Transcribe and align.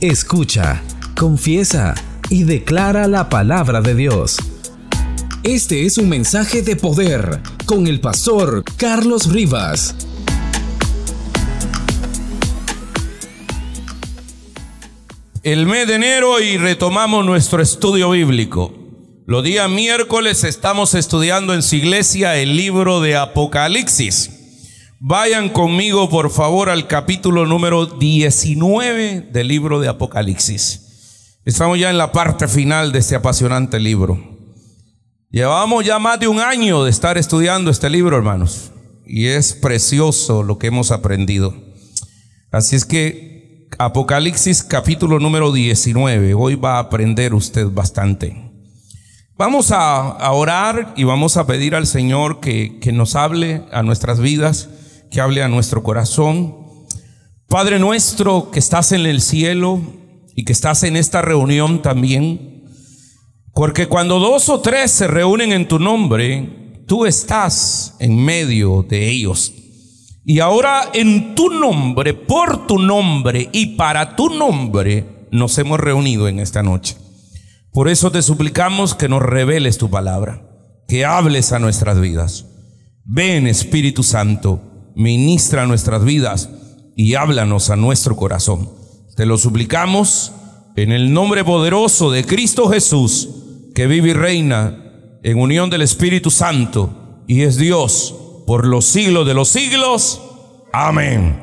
Escucha, 0.00 0.82
confiesa 1.16 1.94
y 2.28 2.44
declara 2.44 3.08
la 3.08 3.30
palabra 3.30 3.80
de 3.80 3.94
Dios. 3.94 4.36
Este 5.42 5.86
es 5.86 5.96
un 5.96 6.10
mensaje 6.10 6.60
de 6.60 6.76
poder 6.76 7.40
con 7.64 7.86
el 7.86 8.00
pastor 8.00 8.62
Carlos 8.76 9.32
Rivas. 9.32 9.94
El 15.42 15.64
mes 15.64 15.88
de 15.88 15.94
enero 15.94 16.40
y 16.40 16.58
retomamos 16.58 17.24
nuestro 17.24 17.62
estudio 17.62 18.10
bíblico. 18.10 18.74
Los 19.24 19.44
días 19.44 19.70
miércoles 19.70 20.44
estamos 20.44 20.92
estudiando 20.92 21.54
en 21.54 21.62
su 21.62 21.76
iglesia 21.76 22.36
el 22.36 22.54
libro 22.54 23.00
de 23.00 23.16
Apocalipsis. 23.16 24.35
Vayan 24.98 25.50
conmigo 25.50 26.08
por 26.08 26.30
favor 26.30 26.70
al 26.70 26.86
capítulo 26.86 27.44
número 27.44 27.84
19 27.84 29.28
del 29.30 29.46
libro 29.46 29.78
de 29.78 29.88
Apocalipsis. 29.88 31.38
Estamos 31.44 31.78
ya 31.78 31.90
en 31.90 31.98
la 31.98 32.12
parte 32.12 32.48
final 32.48 32.92
de 32.92 33.00
este 33.00 33.14
apasionante 33.14 33.78
libro. 33.78 34.18
Llevamos 35.30 35.84
ya 35.84 35.98
más 35.98 36.18
de 36.18 36.28
un 36.28 36.40
año 36.40 36.82
de 36.82 36.90
estar 36.90 37.18
estudiando 37.18 37.70
este 37.70 37.90
libro, 37.90 38.16
hermanos, 38.16 38.72
y 39.04 39.26
es 39.26 39.52
precioso 39.52 40.42
lo 40.42 40.56
que 40.56 40.68
hemos 40.68 40.90
aprendido. 40.90 41.54
Así 42.50 42.74
es 42.74 42.86
que 42.86 43.68
Apocalipsis 43.78 44.62
capítulo 44.62 45.20
número 45.20 45.52
19, 45.52 46.32
hoy 46.32 46.54
va 46.54 46.76
a 46.76 46.80
aprender 46.80 47.34
usted 47.34 47.66
bastante. 47.66 48.50
Vamos 49.36 49.72
a, 49.72 50.32
orar 50.32 50.94
y 50.96 51.04
vamos 51.04 51.36
a 51.36 51.46
pedir 51.46 51.74
al 51.74 51.86
Señor 51.86 52.40
que, 52.40 52.78
que 52.80 52.92
nos 52.92 53.14
hable 53.14 53.62
a 53.72 53.82
nuestras 53.82 54.20
vidas 54.20 54.70
que 55.10 55.20
hable 55.20 55.42
a 55.42 55.48
nuestro 55.48 55.82
corazón. 55.82 56.54
Padre 57.48 57.78
nuestro 57.78 58.50
que 58.50 58.58
estás 58.58 58.92
en 58.92 59.06
el 59.06 59.20
cielo 59.20 59.80
y 60.34 60.44
que 60.44 60.52
estás 60.52 60.82
en 60.82 60.96
esta 60.96 61.22
reunión 61.22 61.80
también, 61.80 62.64
porque 63.54 63.86
cuando 63.86 64.18
dos 64.18 64.48
o 64.48 64.60
tres 64.60 64.90
se 64.90 65.06
reúnen 65.06 65.52
en 65.52 65.66
tu 65.66 65.78
nombre, 65.78 66.82
tú 66.86 67.06
estás 67.06 67.94
en 68.00 68.16
medio 68.22 68.84
de 68.88 69.08
ellos. 69.08 69.52
Y 70.24 70.40
ahora 70.40 70.90
en 70.92 71.34
tu 71.34 71.50
nombre, 71.50 72.12
por 72.12 72.66
tu 72.66 72.78
nombre 72.78 73.48
y 73.52 73.76
para 73.76 74.16
tu 74.16 74.28
nombre, 74.28 75.28
nos 75.30 75.56
hemos 75.58 75.78
reunido 75.78 76.28
en 76.28 76.40
esta 76.40 76.62
noche. 76.62 76.96
Por 77.72 77.88
eso 77.88 78.10
te 78.10 78.22
suplicamos 78.22 78.94
que 78.94 79.08
nos 79.08 79.22
reveles 79.22 79.78
tu 79.78 79.88
palabra, 79.88 80.42
que 80.88 81.04
hables 81.04 81.52
a 81.52 81.58
nuestras 81.58 82.00
vidas. 82.00 82.46
Ven 83.04 83.46
Espíritu 83.46 84.02
Santo 84.02 84.60
ministra 84.96 85.66
nuestras 85.66 86.04
vidas 86.04 86.48
y 86.96 87.14
háblanos 87.14 87.68
a 87.70 87.76
nuestro 87.76 88.16
corazón. 88.16 88.70
Te 89.14 89.26
lo 89.26 89.36
suplicamos 89.36 90.32
en 90.74 90.90
el 90.90 91.12
nombre 91.12 91.44
poderoso 91.44 92.10
de 92.10 92.24
Cristo 92.24 92.68
Jesús, 92.70 93.28
que 93.74 93.86
vive 93.86 94.10
y 94.10 94.12
reina 94.14 95.18
en 95.22 95.38
unión 95.38 95.68
del 95.68 95.82
Espíritu 95.82 96.30
Santo 96.30 97.22
y 97.26 97.42
es 97.42 97.58
Dios 97.58 98.14
por 98.46 98.66
los 98.66 98.86
siglos 98.86 99.26
de 99.26 99.34
los 99.34 99.48
siglos. 99.48 100.22
Amén. 100.72 101.42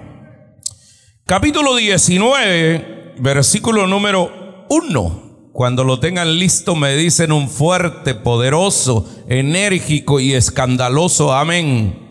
Capítulo 1.26 1.76
19, 1.76 3.16
versículo 3.20 3.86
número 3.86 4.66
1. 4.70 5.50
Cuando 5.54 5.84
lo 5.84 6.00
tengan 6.00 6.40
listo 6.40 6.76
me 6.76 6.96
dicen 6.96 7.32
un 7.32 7.48
fuerte, 7.50 8.16
poderoso, 8.16 9.08
enérgico 9.30 10.20
y 10.20 10.34
escandaloso 10.34 11.34
amén. 11.34 12.03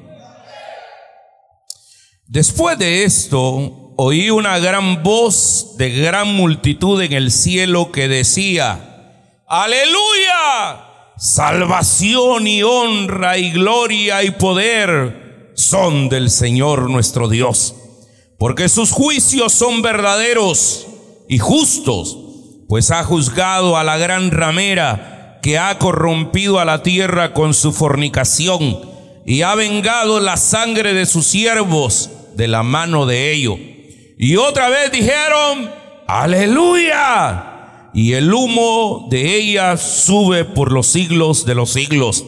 Después 2.32 2.78
de 2.78 3.04
esto, 3.04 3.92
oí 3.98 4.30
una 4.30 4.58
gran 4.58 5.02
voz 5.02 5.74
de 5.76 5.90
gran 5.90 6.34
multitud 6.34 6.98
en 7.02 7.12
el 7.12 7.30
cielo 7.30 7.92
que 7.92 8.08
decía, 8.08 9.36
aleluya, 9.46 11.12
salvación 11.18 12.46
y 12.46 12.62
honra 12.62 13.36
y 13.36 13.50
gloria 13.50 14.22
y 14.22 14.30
poder 14.30 15.52
son 15.56 16.08
del 16.08 16.30
Señor 16.30 16.88
nuestro 16.88 17.28
Dios, 17.28 17.74
porque 18.38 18.70
sus 18.70 18.92
juicios 18.92 19.52
son 19.52 19.82
verdaderos 19.82 20.86
y 21.28 21.38
justos, 21.38 22.16
pues 22.66 22.90
ha 22.92 23.04
juzgado 23.04 23.76
a 23.76 23.84
la 23.84 23.98
gran 23.98 24.30
ramera 24.30 25.38
que 25.42 25.58
ha 25.58 25.78
corrompido 25.78 26.60
a 26.60 26.64
la 26.64 26.82
tierra 26.82 27.34
con 27.34 27.52
su 27.52 27.74
fornicación 27.74 28.80
y 29.26 29.42
ha 29.42 29.54
vengado 29.54 30.18
la 30.18 30.38
sangre 30.38 30.94
de 30.94 31.04
sus 31.04 31.26
siervos 31.26 32.08
de 32.36 32.48
la 32.48 32.62
mano 32.62 33.06
de 33.06 33.32
ellos. 33.32 33.58
Y 34.18 34.36
otra 34.36 34.68
vez 34.68 34.92
dijeron, 34.92 35.70
aleluya. 36.06 37.90
Y 37.94 38.12
el 38.14 38.32
humo 38.32 39.08
de 39.10 39.36
ella 39.36 39.76
sube 39.76 40.44
por 40.44 40.72
los 40.72 40.86
siglos 40.86 41.44
de 41.44 41.54
los 41.54 41.70
siglos. 41.70 42.24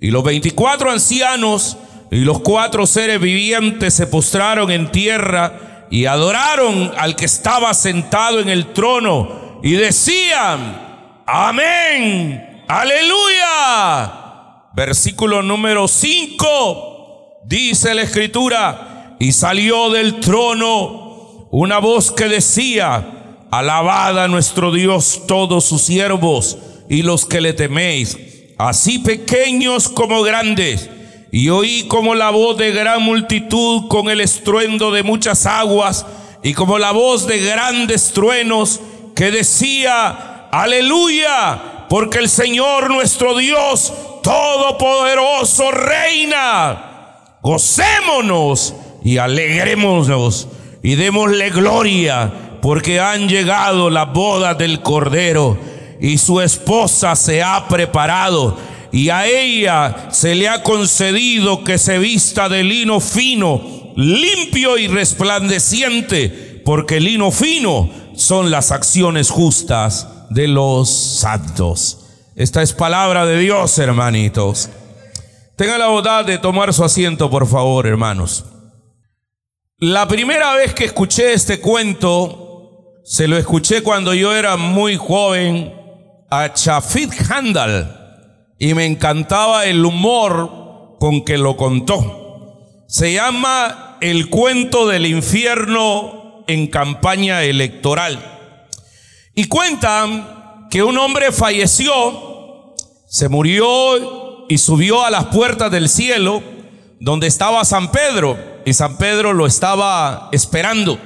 Y 0.00 0.10
los 0.10 0.24
veinticuatro 0.24 0.90
ancianos 0.90 1.76
y 2.10 2.20
los 2.20 2.40
cuatro 2.40 2.86
seres 2.86 3.20
vivientes 3.20 3.94
se 3.94 4.06
postraron 4.06 4.70
en 4.70 4.90
tierra 4.90 5.86
y 5.90 6.06
adoraron 6.06 6.92
al 6.96 7.16
que 7.16 7.24
estaba 7.24 7.74
sentado 7.74 8.40
en 8.40 8.48
el 8.48 8.72
trono 8.72 9.60
y 9.62 9.72
decían, 9.72 11.22
amén, 11.26 12.64
aleluya. 12.68 14.14
Versículo 14.74 15.42
número 15.42 15.88
5, 15.88 17.40
dice 17.44 17.94
la 17.94 18.02
escritura, 18.02 18.87
y 19.18 19.32
salió 19.32 19.90
del 19.90 20.20
trono 20.20 21.48
una 21.50 21.78
voz 21.78 22.12
que 22.12 22.28
decía, 22.28 23.46
alabad 23.50 24.22
a 24.22 24.28
nuestro 24.28 24.72
Dios 24.72 25.22
todos 25.26 25.64
sus 25.64 25.82
siervos 25.82 26.58
y 26.88 27.02
los 27.02 27.24
que 27.24 27.40
le 27.40 27.52
teméis, 27.52 28.18
así 28.58 28.98
pequeños 28.98 29.88
como 29.88 30.22
grandes. 30.22 30.90
Y 31.30 31.50
oí 31.50 31.86
como 31.88 32.14
la 32.14 32.30
voz 32.30 32.56
de 32.56 32.70
gran 32.70 33.02
multitud 33.02 33.88
con 33.88 34.08
el 34.08 34.20
estruendo 34.20 34.90
de 34.90 35.02
muchas 35.02 35.44
aguas 35.46 36.06
y 36.42 36.54
como 36.54 36.78
la 36.78 36.92
voz 36.92 37.26
de 37.26 37.38
grandes 37.38 38.12
truenos 38.12 38.80
que 39.14 39.30
decía, 39.30 40.48
aleluya, 40.50 41.86
porque 41.88 42.18
el 42.18 42.28
Señor 42.28 42.90
nuestro 42.90 43.36
Dios 43.36 43.92
Todopoderoso 44.22 45.70
reina. 45.70 46.84
Gocémonos 47.40 48.74
y 49.02 49.18
alegrémonos 49.18 50.48
y 50.82 50.94
démosle 50.94 51.50
gloria 51.50 52.32
porque 52.62 53.00
han 53.00 53.28
llegado 53.28 53.90
las 53.90 54.12
bodas 54.12 54.58
del 54.58 54.80
Cordero 54.80 55.58
y 56.00 56.18
su 56.18 56.40
esposa 56.40 57.16
se 57.16 57.42
ha 57.42 57.66
preparado 57.68 58.56
y 58.92 59.10
a 59.10 59.26
ella 59.26 60.08
se 60.10 60.34
le 60.34 60.48
ha 60.48 60.62
concedido 60.62 61.64
que 61.64 61.78
se 61.78 61.98
vista 61.98 62.48
de 62.48 62.64
lino 62.64 63.00
fino, 63.00 63.62
limpio 63.96 64.78
y 64.78 64.88
resplandeciente, 64.88 66.62
porque 66.64 67.00
lino 67.00 67.30
fino 67.30 67.90
son 68.14 68.50
las 68.50 68.72
acciones 68.72 69.30
justas 69.30 70.08
de 70.30 70.48
los 70.48 70.88
santos. 70.88 72.06
Esta 72.34 72.62
es 72.62 72.72
palabra 72.72 73.26
de 73.26 73.38
Dios, 73.38 73.78
hermanitos. 73.78 74.70
Tenga 75.56 75.76
la 75.76 75.88
bondad 75.88 76.24
de 76.24 76.38
tomar 76.38 76.72
su 76.72 76.84
asiento, 76.84 77.28
por 77.30 77.46
favor, 77.46 77.86
hermanos. 77.86 78.44
La 79.80 80.08
primera 80.08 80.56
vez 80.56 80.74
que 80.74 80.86
escuché 80.86 81.34
este 81.34 81.60
cuento, 81.60 83.00
se 83.04 83.28
lo 83.28 83.38
escuché 83.38 83.80
cuando 83.80 84.12
yo 84.12 84.34
era 84.34 84.56
muy 84.56 84.96
joven 84.96 85.72
a 86.28 86.52
Chafid 86.52 87.12
Handal 87.30 88.56
y 88.58 88.74
me 88.74 88.86
encantaba 88.86 89.66
el 89.66 89.84
humor 89.84 90.96
con 90.98 91.24
que 91.24 91.38
lo 91.38 91.56
contó. 91.56 92.82
Se 92.88 93.12
llama 93.12 93.98
El 94.00 94.28
cuento 94.28 94.88
del 94.88 95.06
infierno 95.06 96.42
en 96.48 96.66
campaña 96.66 97.44
electoral. 97.44 98.18
Y 99.36 99.44
cuentan 99.44 100.66
que 100.72 100.82
un 100.82 100.98
hombre 100.98 101.30
falleció, 101.30 102.74
se 103.06 103.28
murió 103.28 104.44
y 104.48 104.58
subió 104.58 105.04
a 105.04 105.10
las 105.12 105.26
puertas 105.26 105.70
del 105.70 105.88
cielo 105.88 106.42
donde 106.98 107.28
estaba 107.28 107.64
San 107.64 107.92
Pedro 107.92 108.57
y 108.68 108.74
San 108.74 108.98
Pedro 108.98 109.32
lo 109.32 109.46
estaba 109.46 110.28
esperando. 110.30 110.98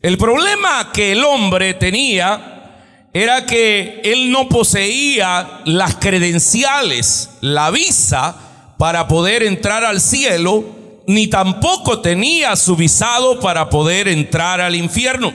El 0.00 0.16
problema 0.16 0.92
que 0.94 1.12
el 1.12 1.22
hombre 1.22 1.74
tenía 1.74 2.70
era 3.12 3.44
que 3.44 4.00
él 4.02 4.32
no 4.32 4.48
poseía 4.48 5.60
las 5.66 5.96
credenciales, 5.96 7.28
la 7.42 7.70
visa 7.70 8.34
para 8.78 9.06
poder 9.08 9.42
entrar 9.42 9.84
al 9.84 10.00
cielo, 10.00 10.64
ni 11.06 11.26
tampoco 11.26 12.00
tenía 12.00 12.56
su 12.56 12.76
visado 12.76 13.40
para 13.40 13.68
poder 13.68 14.08
entrar 14.08 14.62
al 14.62 14.74
infierno. 14.74 15.34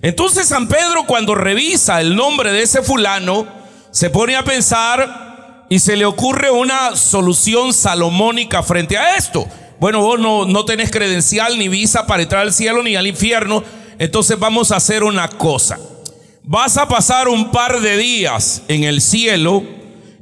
Entonces 0.00 0.48
San 0.48 0.66
Pedro 0.66 1.04
cuando 1.06 1.34
revisa 1.34 2.00
el 2.00 2.16
nombre 2.16 2.52
de 2.52 2.62
ese 2.62 2.80
fulano, 2.80 3.46
se 3.90 4.08
pone 4.08 4.34
a 4.34 4.44
pensar 4.44 5.66
y 5.68 5.78
se 5.78 5.94
le 5.94 6.06
ocurre 6.06 6.50
una 6.50 6.96
solución 6.96 7.74
salomónica 7.74 8.62
frente 8.62 8.96
a 8.96 9.16
esto. 9.16 9.46
Bueno, 9.80 10.00
vos 10.00 10.18
no, 10.18 10.44
no 10.44 10.64
tenés 10.64 10.90
credencial 10.90 11.58
ni 11.58 11.68
visa 11.68 12.06
para 12.06 12.22
entrar 12.22 12.42
al 12.42 12.52
cielo 12.52 12.82
ni 12.82 12.96
al 12.96 13.06
infierno. 13.06 13.62
Entonces 13.98 14.38
vamos 14.38 14.72
a 14.72 14.76
hacer 14.76 15.04
una 15.04 15.28
cosa. 15.28 15.78
Vas 16.42 16.76
a 16.76 16.88
pasar 16.88 17.28
un 17.28 17.50
par 17.50 17.80
de 17.80 17.96
días 17.96 18.62
en 18.68 18.84
el 18.84 19.00
cielo 19.00 19.62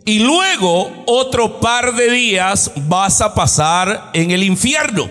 y 0.04 0.20
luego 0.20 0.90
otro 1.06 1.60
par 1.60 1.94
de 1.94 2.10
días 2.10 2.70
vas 2.76 3.20
a 3.20 3.34
pasar 3.34 4.10
en 4.12 4.30
el 4.30 4.42
infierno. 4.42 5.08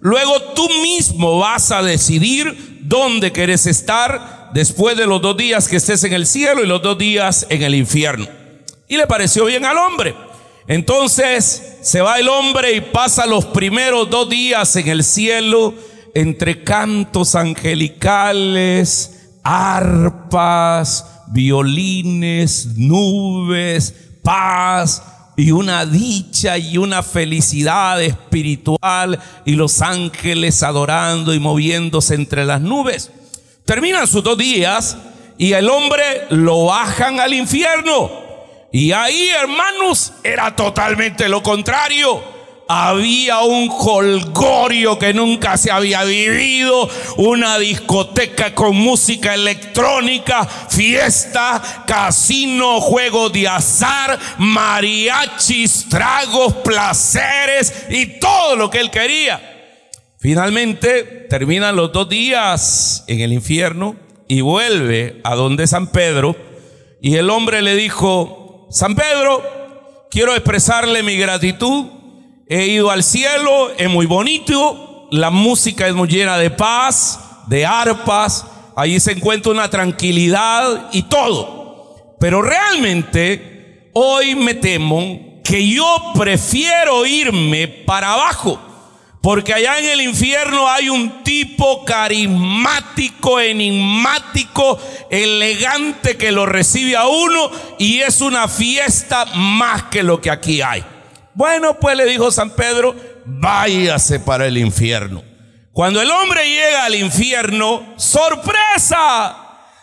Luego 0.00 0.40
tú 0.54 0.68
mismo 0.82 1.38
vas 1.38 1.70
a 1.70 1.82
decidir 1.82 2.80
dónde 2.82 3.32
quieres 3.32 3.66
estar 3.66 4.50
después 4.52 4.96
de 4.96 5.06
los 5.06 5.22
dos 5.22 5.36
días 5.36 5.68
que 5.68 5.76
estés 5.76 6.04
en 6.04 6.12
el 6.12 6.26
cielo 6.26 6.62
y 6.62 6.66
los 6.66 6.82
dos 6.82 6.98
días 6.98 7.46
en 7.48 7.62
el 7.62 7.74
infierno. 7.74 8.26
Y 8.88 8.96
le 8.96 9.06
pareció 9.06 9.46
bien 9.46 9.64
al 9.64 9.78
hombre. 9.78 10.14
Entonces 10.66 11.78
se 11.82 12.00
va 12.00 12.18
el 12.18 12.28
hombre 12.28 12.72
y 12.72 12.80
pasa 12.80 13.26
los 13.26 13.44
primeros 13.46 14.08
dos 14.08 14.28
días 14.28 14.74
en 14.76 14.88
el 14.88 15.04
cielo 15.04 15.74
entre 16.14 16.62
cantos 16.62 17.34
angelicales, 17.34 19.30
arpas, 19.42 21.04
violines, 21.28 22.76
nubes, 22.76 23.94
paz 24.22 25.02
y 25.36 25.50
una 25.50 25.84
dicha 25.84 26.56
y 26.56 26.78
una 26.78 27.02
felicidad 27.02 28.00
espiritual 28.00 29.18
y 29.44 29.52
los 29.52 29.82
ángeles 29.82 30.62
adorando 30.62 31.34
y 31.34 31.40
moviéndose 31.40 32.14
entre 32.14 32.44
las 32.44 32.60
nubes. 32.60 33.10
Terminan 33.66 34.06
sus 34.06 34.22
dos 34.22 34.38
días 34.38 34.96
y 35.36 35.52
el 35.52 35.68
hombre 35.68 36.26
lo 36.30 36.66
bajan 36.66 37.20
al 37.20 37.34
infierno. 37.34 38.23
Y 38.74 38.90
ahí, 38.90 39.28
hermanos, 39.28 40.14
era 40.24 40.56
totalmente 40.56 41.28
lo 41.28 41.44
contrario. 41.44 42.20
Había 42.68 43.38
un 43.42 43.70
holgorio 43.70 44.98
que 44.98 45.14
nunca 45.14 45.56
se 45.56 45.70
había 45.70 46.02
vivido, 46.02 46.90
una 47.16 47.56
discoteca 47.60 48.52
con 48.52 48.74
música 48.74 49.32
electrónica, 49.32 50.44
fiesta, 50.44 51.84
casino, 51.86 52.80
juego 52.80 53.30
de 53.30 53.46
azar, 53.46 54.18
mariachis, 54.38 55.88
tragos, 55.88 56.54
placeres 56.54 57.86
y 57.90 58.18
todo 58.18 58.56
lo 58.56 58.70
que 58.70 58.80
él 58.80 58.90
quería. 58.90 59.40
Finalmente 60.18 61.04
terminan 61.30 61.76
los 61.76 61.92
dos 61.92 62.08
días 62.08 63.04
en 63.06 63.20
el 63.20 63.32
infierno 63.32 63.94
y 64.26 64.40
vuelve 64.40 65.20
a 65.22 65.36
donde 65.36 65.68
San 65.68 65.92
Pedro 65.92 66.34
y 67.00 67.14
el 67.14 67.30
hombre 67.30 67.62
le 67.62 67.76
dijo, 67.76 68.43
San 68.74 68.96
Pedro, 68.96 69.40
quiero 70.10 70.34
expresarle 70.34 71.04
mi 71.04 71.16
gratitud. 71.16 71.86
He 72.48 72.66
ido 72.66 72.90
al 72.90 73.04
cielo, 73.04 73.70
es 73.78 73.88
muy 73.88 74.04
bonito, 74.04 75.06
la 75.12 75.30
música 75.30 75.86
es 75.86 75.94
muy 75.94 76.08
llena 76.08 76.36
de 76.38 76.50
paz, 76.50 77.20
de 77.46 77.64
arpas, 77.64 78.44
ahí 78.74 78.98
se 78.98 79.12
encuentra 79.12 79.52
una 79.52 79.70
tranquilidad 79.70 80.88
y 80.90 81.02
todo. 81.02 82.16
Pero 82.18 82.42
realmente 82.42 83.90
hoy 83.92 84.34
me 84.34 84.54
temo 84.54 85.40
que 85.44 85.68
yo 85.68 85.86
prefiero 86.18 87.06
irme 87.06 87.68
para 87.68 88.14
abajo 88.14 88.58
porque 89.24 89.54
allá 89.54 89.78
en 89.78 89.86
el 89.86 90.02
infierno 90.02 90.68
hay 90.68 90.90
un 90.90 91.22
tipo 91.22 91.82
carismático, 91.82 93.40
enigmático, 93.40 94.78
elegante 95.08 96.18
que 96.18 96.30
lo 96.30 96.44
recibe 96.44 96.94
a 96.94 97.06
uno 97.06 97.50
y 97.78 98.00
es 98.00 98.20
una 98.20 98.48
fiesta 98.48 99.24
más 99.34 99.84
que 99.84 100.02
lo 100.02 100.20
que 100.20 100.30
aquí 100.30 100.60
hay. 100.60 100.84
Bueno, 101.32 101.80
pues 101.80 101.96
le 101.96 102.04
dijo 102.04 102.30
San 102.30 102.50
Pedro, 102.50 102.94
váyase 103.24 104.20
para 104.20 104.46
el 104.46 104.58
infierno. 104.58 105.24
Cuando 105.72 106.02
el 106.02 106.10
hombre 106.10 106.46
llega 106.46 106.84
al 106.84 106.94
infierno, 106.94 107.94
sorpresa, 107.96 109.38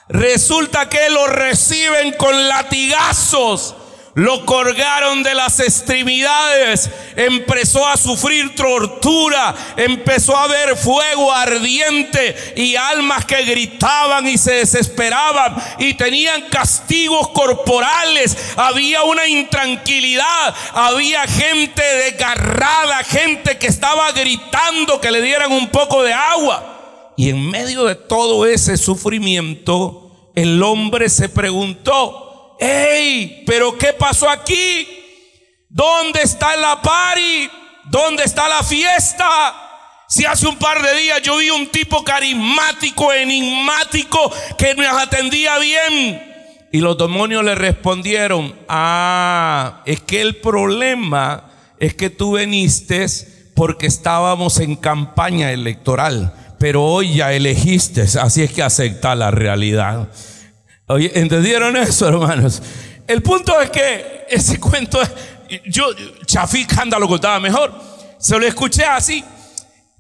resulta 0.08 0.88
que 0.88 1.10
lo 1.10 1.26
reciben 1.26 2.14
con 2.14 2.48
latigazos 2.48 3.76
lo 4.13 4.46
colgaron 4.46 5.24
de 5.24 5.34
las 5.34 5.60
extremidades, 5.60 6.90
empezó 7.16 7.88
a 7.88 7.96
sufrir 7.96 8.56
tortura, 8.56 9.56
empezó 9.78 10.36
a 10.36 10.48
ver 10.48 10.75
fuego 10.75 11.31
ardiente 11.31 12.54
y 12.56 12.75
almas 12.75 13.25
que 13.25 13.44
gritaban 13.44 14.28
y 14.28 14.38
se 14.38 14.54
desesperaban 14.54 15.56
y 15.80 15.94
tenían 15.94 16.50
castigos 16.50 17.30
corporales, 17.30 18.36
había 18.58 19.04
una 19.04 19.28
intranquilidad, 19.28 20.56
había 20.74 21.24
gente 21.28 21.81
desgarrada, 21.81 23.04
gente 23.04 23.57
que 23.57 23.68
estaba 23.68 24.12
gritando 24.12 25.00
que 25.00 25.12
le 25.12 25.22
dieran 25.22 25.52
un 25.52 25.69
poco 25.69 26.04
de 26.04 26.14
agua. 26.14 27.14
Y 27.16 27.30
en 27.30 27.50
medio 27.50 27.86
de 27.86 27.96
todo 27.96 28.46
ese 28.46 28.78
sufrimiento, 28.78 30.12
el 30.34 30.62
hombre 30.64 31.10
se 31.10 31.30
preguntó, 31.30 32.31
¡Ey! 32.62 33.44
¿Pero 33.48 33.75
qué 33.75 33.92
pasó 33.92 34.30
aquí? 34.30 34.88
¿Dónde 35.68 36.22
está 36.22 36.56
la 36.56 36.80
party? 36.80 37.50
¿Dónde 37.86 38.24
está 38.24 38.48
la 38.48 38.62
fiesta? 38.62 39.28
Si 40.08 40.25
hace 40.25 40.46
un 40.46 40.58
par 40.58 40.80
de 40.80 40.94
días 41.02 41.24
yo 41.24 41.38
vi 41.38 41.50
un 41.50 41.68
tipo 41.69 42.04
carismático, 42.04 43.12
enigmático, 43.12 44.31
que 44.60 44.75
nos 44.75 45.02
atendía 45.02 45.58
bien. 45.58 46.22
Y 46.72 46.81
los 46.81 47.00
demonios 47.00 47.44
le 47.44 47.56
respondieron, 47.56 48.56
ah, 48.69 49.81
es 49.86 50.02
que 50.02 50.22
el 50.22 50.36
problema 50.36 51.50
es 51.80 51.96
que 51.96 52.12
tú 52.12 52.38
viniste 52.38 53.07
porque 53.56 53.88
estábamos 53.88 54.60
en 54.60 54.75
campaña 54.75 55.52
electoral, 55.52 56.31
pero 56.60 56.84
hoy 56.84 57.16
ya 57.16 57.34
elegiste, 57.34 58.02
así 58.02 58.44
es 58.44 58.54
que 58.54 58.62
acepta 58.62 59.16
la 59.16 59.31
realidad. 59.31 60.10
Oye, 60.92 61.12
¿entendieron 61.16 61.78
eso, 61.78 62.08
hermanos? 62.08 62.62
El 63.08 63.22
punto 63.22 63.60
es 63.62 63.70
que 63.70 64.26
ese 64.30 64.60
cuento, 64.60 65.00
yo, 65.66 65.86
Chafik 66.26 66.78
Anda 66.78 67.00
lo 67.00 67.08
contaba 67.08 67.40
mejor. 67.40 67.74
Se 68.20 68.38
lo 68.38 68.46
escuché 68.46 68.84
así. 68.84 69.24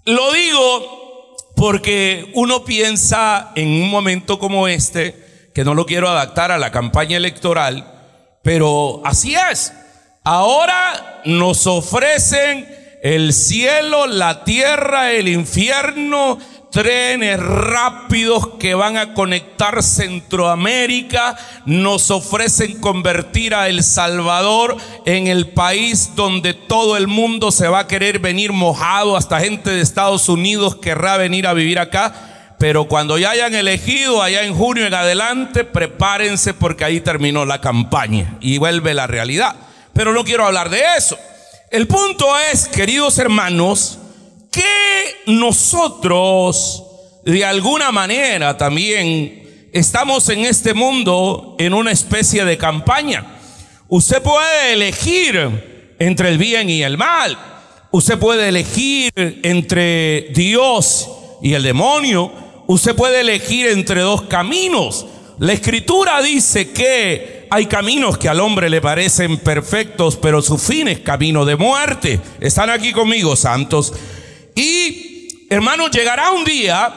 Lo 0.05 0.33
digo 0.33 1.37
porque 1.55 2.31
uno 2.33 2.65
piensa 2.65 3.51
en 3.55 3.69
un 3.69 3.89
momento 3.89 4.37
como 4.37 4.67
este, 4.67 5.49
que 5.53 5.63
no 5.63 5.73
lo 5.73 5.85
quiero 5.85 6.09
adaptar 6.09 6.51
a 6.51 6.57
la 6.57 6.71
campaña 6.71 7.17
electoral, 7.17 8.39
pero 8.43 9.01
así 9.05 9.35
es. 9.35 9.71
Ahora 10.23 11.21
nos 11.25 11.67
ofrecen 11.67 12.67
el 13.01 13.33
cielo, 13.33 14.07
la 14.07 14.43
tierra, 14.43 15.11
el 15.11 15.27
infierno, 15.27 16.37
trenes 16.71 17.37
rápidos 17.39 18.51
que 18.57 18.73
van 18.73 18.97
a 18.97 19.13
conectar 19.13 19.83
Centroamérica, 19.83 21.37
nos 21.65 22.09
ofrecen 22.09 22.79
convertir 22.79 23.53
a 23.53 23.67
El 23.67 23.83
Salvador 23.83 24.77
en 25.05 25.27
el 25.27 25.49
país 25.49 26.11
donde 26.15 26.53
todo 26.53 26.95
el 26.95 27.07
mundo 27.07 27.51
se 27.51 27.67
va 27.67 27.79
a 27.79 27.87
querer 27.87 28.19
venir 28.19 28.53
mojado, 28.53 29.17
hasta 29.17 29.41
gente 29.41 29.69
de 29.69 29.81
Estados 29.81 30.29
Unidos 30.29 30.77
querrá 30.77 31.17
venir 31.17 31.45
a 31.45 31.53
vivir 31.53 31.77
acá. 31.77 32.13
Pero 32.57 32.85
cuando 32.85 33.17
ya 33.17 33.31
hayan 33.31 33.55
elegido 33.55 34.21
allá 34.21 34.43
en 34.43 34.53
junio 34.53 34.85
en 34.85 34.93
adelante, 34.93 35.63
prepárense 35.63 36.53
porque 36.53 36.85
ahí 36.85 37.01
terminó 37.01 37.43
la 37.43 37.59
campaña 37.59 38.37
y 38.39 38.59
vuelve 38.59 38.93
la 38.93 39.07
realidad. 39.07 39.55
Pero 39.93 40.13
no 40.13 40.23
quiero 40.23 40.45
hablar 40.45 40.69
de 40.69 40.81
eso. 40.95 41.17
El 41.71 41.87
punto 41.87 42.27
es, 42.51 42.67
queridos 42.67 43.17
hermanos, 43.17 43.97
que 44.51 45.23
nosotros 45.27 46.83
de 47.23 47.45
alguna 47.45 47.91
manera 47.91 48.57
también 48.57 49.69
estamos 49.71 50.27
en 50.29 50.45
este 50.45 50.73
mundo 50.73 51.55
en 51.57 51.73
una 51.73 51.91
especie 51.91 52.43
de 52.43 52.57
campaña. 52.57 53.25
Usted 53.87 54.21
puede 54.21 54.73
elegir 54.73 55.95
entre 55.99 56.29
el 56.29 56.37
bien 56.37 56.69
y 56.69 56.83
el 56.83 56.97
mal. 56.97 57.37
Usted 57.91 58.19
puede 58.19 58.49
elegir 58.49 59.11
entre 59.15 60.31
Dios 60.33 61.09
y 61.41 61.53
el 61.53 61.63
demonio. 61.63 62.31
Usted 62.67 62.95
puede 62.95 63.21
elegir 63.21 63.67
entre 63.67 64.01
dos 64.01 64.23
caminos. 64.23 65.05
La 65.39 65.53
escritura 65.53 66.21
dice 66.21 66.71
que 66.71 67.47
hay 67.49 67.65
caminos 67.65 68.17
que 68.17 68.29
al 68.29 68.39
hombre 68.39 68.69
le 68.69 68.79
parecen 68.79 69.37
perfectos, 69.37 70.15
pero 70.15 70.41
su 70.41 70.57
fin 70.57 70.87
es 70.87 70.99
camino 70.99 71.43
de 71.45 71.55
muerte. 71.55 72.19
Están 72.39 72.69
aquí 72.69 72.93
conmigo, 72.93 73.35
santos. 73.35 73.93
Y, 74.55 75.45
hermanos, 75.49 75.91
llegará 75.91 76.31
un 76.31 76.43
día 76.43 76.93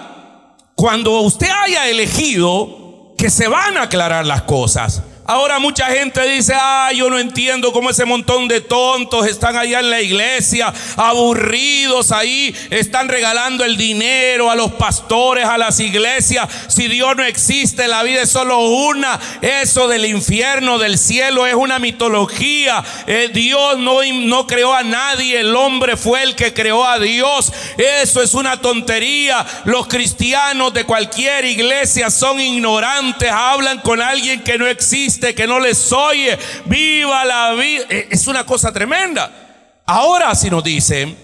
cuando 0.75 1.21
usted 1.21 1.49
haya 1.49 1.89
elegido 1.89 3.15
que 3.17 3.31
se 3.31 3.49
van 3.49 3.77
a 3.77 3.83
aclarar 3.83 4.27
las 4.27 4.43
cosas. 4.43 5.03
Ahora 5.27 5.59
mucha 5.59 5.87
gente 5.87 6.21
dice, 6.29 6.53
ah, 6.55 6.91
yo 6.95 7.09
no 7.09 7.19
entiendo 7.19 7.73
cómo 7.73 7.89
ese 7.89 8.05
montón 8.05 8.47
de 8.47 8.61
tontos 8.61 9.27
están 9.27 9.57
allá 9.57 9.81
en 9.81 9.89
la 9.89 10.03
iglesia, 10.03 10.71
aburridos 10.97 12.13
ahí, 12.13 12.55
están 12.69 13.09
regalando 13.09 13.65
el 13.65 13.79
dinero 13.79 14.51
a 14.51 14.55
los 14.55 14.73
pastores, 14.73 15.47
a 15.47 15.57
las 15.57 15.81
iglesias. 15.81 16.47
Si 16.69 16.89
Dios 16.89 17.17
no 17.17 17.25
existe, 17.25 17.89
la 17.89 18.03
vida 18.03 18.21
es 18.21 18.29
solo 18.29 18.59
una. 18.59 19.19
Eso 19.41 19.89
del 19.89 20.05
infierno, 20.05 20.77
del 20.77 20.99
cielo, 20.99 21.47
es 21.47 21.55
una 21.55 21.79
mitología. 21.79 22.85
Eh, 23.07 23.31
Dios 23.33 23.79
no, 23.79 24.01
no 24.03 24.47
creó 24.47 24.75
a 24.75 24.83
nadie, 24.83 25.41
el 25.41 25.57
hombre 25.57 25.97
fue 25.97 26.23
el 26.23 26.37
que 26.37 26.53
creó 26.53 26.85
a 26.85 26.99
Dios. 26.99 27.51
Eso 27.79 28.23
es 28.23 28.35
una 28.35 28.61
tontería. 28.61 29.47
Los 29.65 29.87
cristianos 29.87 30.75
de 30.75 30.85
cualquier 30.85 31.47
iglesia 31.47 32.11
son 32.11 32.39
ignorantes, 32.41 33.31
hablan 33.31 33.81
con 33.81 34.03
alguien 34.03 34.45
que 34.45 34.59
no 34.59 34.67
existe 34.67 35.14
que 35.19 35.47
no 35.47 35.61
les 35.61 35.93
oye. 35.93 36.39
Viva 36.67 37.25
la 37.25 37.53
vida. 37.53 37.85
E, 37.89 38.09
es 38.11 38.27
una 38.27 38.45
cosa 38.45 38.73
tremenda. 38.73 39.83
Ahora 39.87 40.35
si 40.35 40.51
nos 40.51 40.65
dicen, 40.65 41.17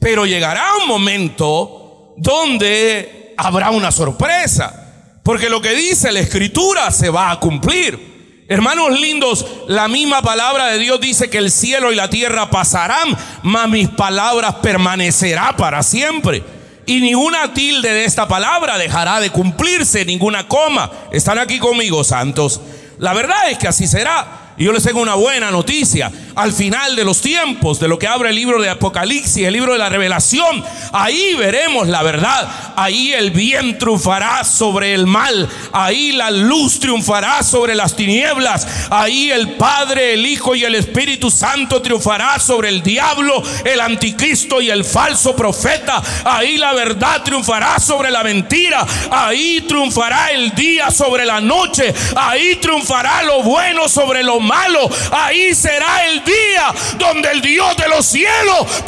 pero 0.00 0.26
llegará 0.26 0.76
un 0.82 0.88
momento 0.88 2.14
donde 2.16 3.34
habrá 3.36 3.70
una 3.70 3.90
sorpresa. 3.90 4.84
Porque 5.22 5.48
lo 5.48 5.60
que 5.60 5.74
dice 5.74 6.12
la 6.12 6.20
escritura 6.20 6.90
se 6.90 7.10
va 7.10 7.30
a 7.30 7.40
cumplir. 7.40 8.44
Hermanos 8.50 8.98
lindos, 8.98 9.44
la 9.66 9.88
misma 9.88 10.22
palabra 10.22 10.68
de 10.68 10.78
Dios 10.78 11.00
dice 11.00 11.28
que 11.28 11.36
el 11.36 11.50
cielo 11.50 11.92
y 11.92 11.96
la 11.96 12.08
tierra 12.08 12.48
pasarán, 12.48 13.14
mas 13.42 13.68
mis 13.68 13.90
palabras 13.90 14.54
permanecerá 14.62 15.54
para 15.54 15.82
siempre. 15.82 16.42
Y 16.86 17.02
ninguna 17.02 17.52
tilde 17.52 17.92
de 17.92 18.06
esta 18.06 18.26
palabra 18.26 18.78
dejará 18.78 19.20
de 19.20 19.28
cumplirse, 19.28 20.06
ninguna 20.06 20.48
coma. 20.48 20.90
¿Están 21.12 21.38
aquí 21.38 21.58
conmigo, 21.58 22.02
santos? 22.02 22.62
La 22.98 23.12
verdad 23.14 23.50
es 23.50 23.58
que 23.58 23.68
así 23.68 23.86
será. 23.86 24.52
Y 24.56 24.64
yo 24.64 24.72
les 24.72 24.82
tengo 24.82 25.00
una 25.00 25.14
buena 25.14 25.50
noticia. 25.50 26.10
Al 26.38 26.52
final 26.52 26.94
de 26.94 27.02
los 27.02 27.20
tiempos, 27.20 27.80
de 27.80 27.88
lo 27.88 27.98
que 27.98 28.06
abre 28.06 28.28
el 28.28 28.36
libro 28.36 28.62
de 28.62 28.70
Apocalipsis, 28.70 29.44
el 29.44 29.52
libro 29.52 29.72
de 29.72 29.78
la 29.80 29.88
revelación, 29.88 30.64
ahí 30.92 31.34
veremos 31.34 31.88
la 31.88 32.04
verdad. 32.04 32.48
Ahí 32.76 33.12
el 33.12 33.32
bien 33.32 33.76
triunfará 33.76 34.44
sobre 34.44 34.94
el 34.94 35.08
mal. 35.08 35.48
Ahí 35.72 36.12
la 36.12 36.30
luz 36.30 36.78
triunfará 36.78 37.42
sobre 37.42 37.74
las 37.74 37.96
tinieblas. 37.96 38.68
Ahí 38.88 39.32
el 39.32 39.54
Padre, 39.54 40.14
el 40.14 40.24
Hijo 40.24 40.54
y 40.54 40.62
el 40.62 40.76
Espíritu 40.76 41.28
Santo 41.28 41.82
triunfará 41.82 42.38
sobre 42.38 42.68
el 42.68 42.84
diablo, 42.84 43.42
el 43.64 43.80
anticristo 43.80 44.60
y 44.60 44.70
el 44.70 44.84
falso 44.84 45.34
profeta. 45.34 46.00
Ahí 46.24 46.56
la 46.56 46.72
verdad 46.72 47.24
triunfará 47.24 47.80
sobre 47.80 48.12
la 48.12 48.22
mentira. 48.22 48.86
Ahí 49.10 49.62
triunfará 49.62 50.30
el 50.30 50.54
día 50.54 50.92
sobre 50.92 51.26
la 51.26 51.40
noche. 51.40 51.92
Ahí 52.14 52.54
triunfará 52.62 53.24
lo 53.24 53.42
bueno 53.42 53.88
sobre 53.88 54.22
lo 54.22 54.38
malo. 54.38 54.88
Ahí 55.10 55.52
será 55.52 56.06
el 56.06 56.27
día 56.28 56.74
donde 56.98 57.30
el 57.30 57.40
Dios 57.40 57.76
de 57.76 57.88
los 57.88 58.06
cielos 58.06 58.84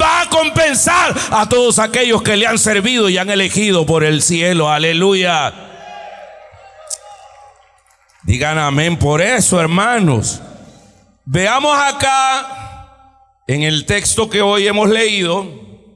va 0.00 0.22
a 0.22 0.28
compensar 0.28 1.14
a 1.30 1.48
todos 1.48 1.78
aquellos 1.78 2.22
que 2.22 2.36
le 2.36 2.46
han 2.46 2.58
servido 2.58 3.08
y 3.08 3.18
han 3.18 3.30
elegido 3.30 3.86
por 3.86 4.04
el 4.04 4.22
cielo. 4.22 4.68
Aleluya. 4.68 5.52
Digan 8.22 8.58
amén 8.58 8.98
por 8.98 9.22
eso, 9.22 9.60
hermanos. 9.60 10.40
Veamos 11.24 11.78
acá 11.78 13.42
en 13.46 13.62
el 13.62 13.86
texto 13.86 14.28
que 14.28 14.42
hoy 14.42 14.66
hemos 14.66 14.88
leído, 14.88 15.46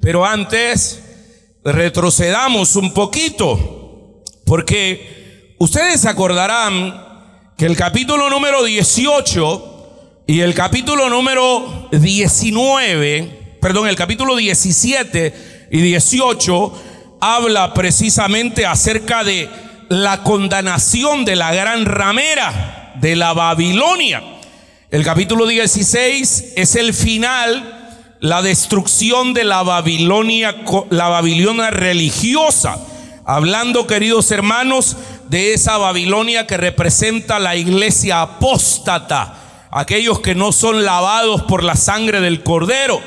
pero 0.01 0.25
antes 0.25 1.03
retrocedamos 1.65 2.77
un 2.77 2.95
poquito, 2.95 4.23
porque 4.47 5.55
ustedes 5.59 6.07
acordarán 6.07 7.11
que 7.59 7.67
el 7.67 7.77
capítulo 7.77 8.31
número 8.31 8.65
18 8.65 9.70
y 10.31 10.43
el 10.43 10.55
capítulo 10.55 11.11
número 11.11 11.89
19, 11.91 13.57
perdón, 13.61 13.89
el 13.89 13.97
capítulo 13.97 14.37
17 14.37 15.67
y 15.73 15.81
18 15.81 16.83
habla 17.21 17.75
precisamente 17.75 18.65
acerca 18.65 19.25
de 19.25 19.49
la 19.89 20.23
condenación 20.23 21.25
de 21.25 21.35
la 21.35 21.53
gran 21.53 21.85
ramera 21.85 22.95
de 23.01 23.17
la 23.17 23.33
Babilonia. 23.33 24.23
El 24.93 25.03
capítulo 25.03 25.49
16 25.49 26.53
es 26.55 26.77
el 26.77 26.95
final, 26.95 28.15
la 28.21 28.41
destrucción 28.41 29.35
de 29.35 29.43
la 29.43 29.65
Babilonia, 29.65 30.55
la 30.91 31.09
Babilonia 31.09 31.71
religiosa. 31.71 32.79
Hablando, 33.25 33.89
queridos 33.89 34.31
hermanos, 34.31 34.97
de 35.29 35.55
esa 35.55 35.77
Babilonia 35.77 36.47
que 36.47 36.57
representa 36.57 37.41
la 37.41 37.57
iglesia 37.57 38.23
apóstata, 38.23 39.35
aquellos 39.71 40.21
que 40.21 40.35
no 40.35 40.53
son 40.53 40.85
lavados 40.85 41.43
por 41.43 41.63
la 41.65 41.77
sangre 41.77 42.21
del 42.21 42.43
cordero. 42.43 43.01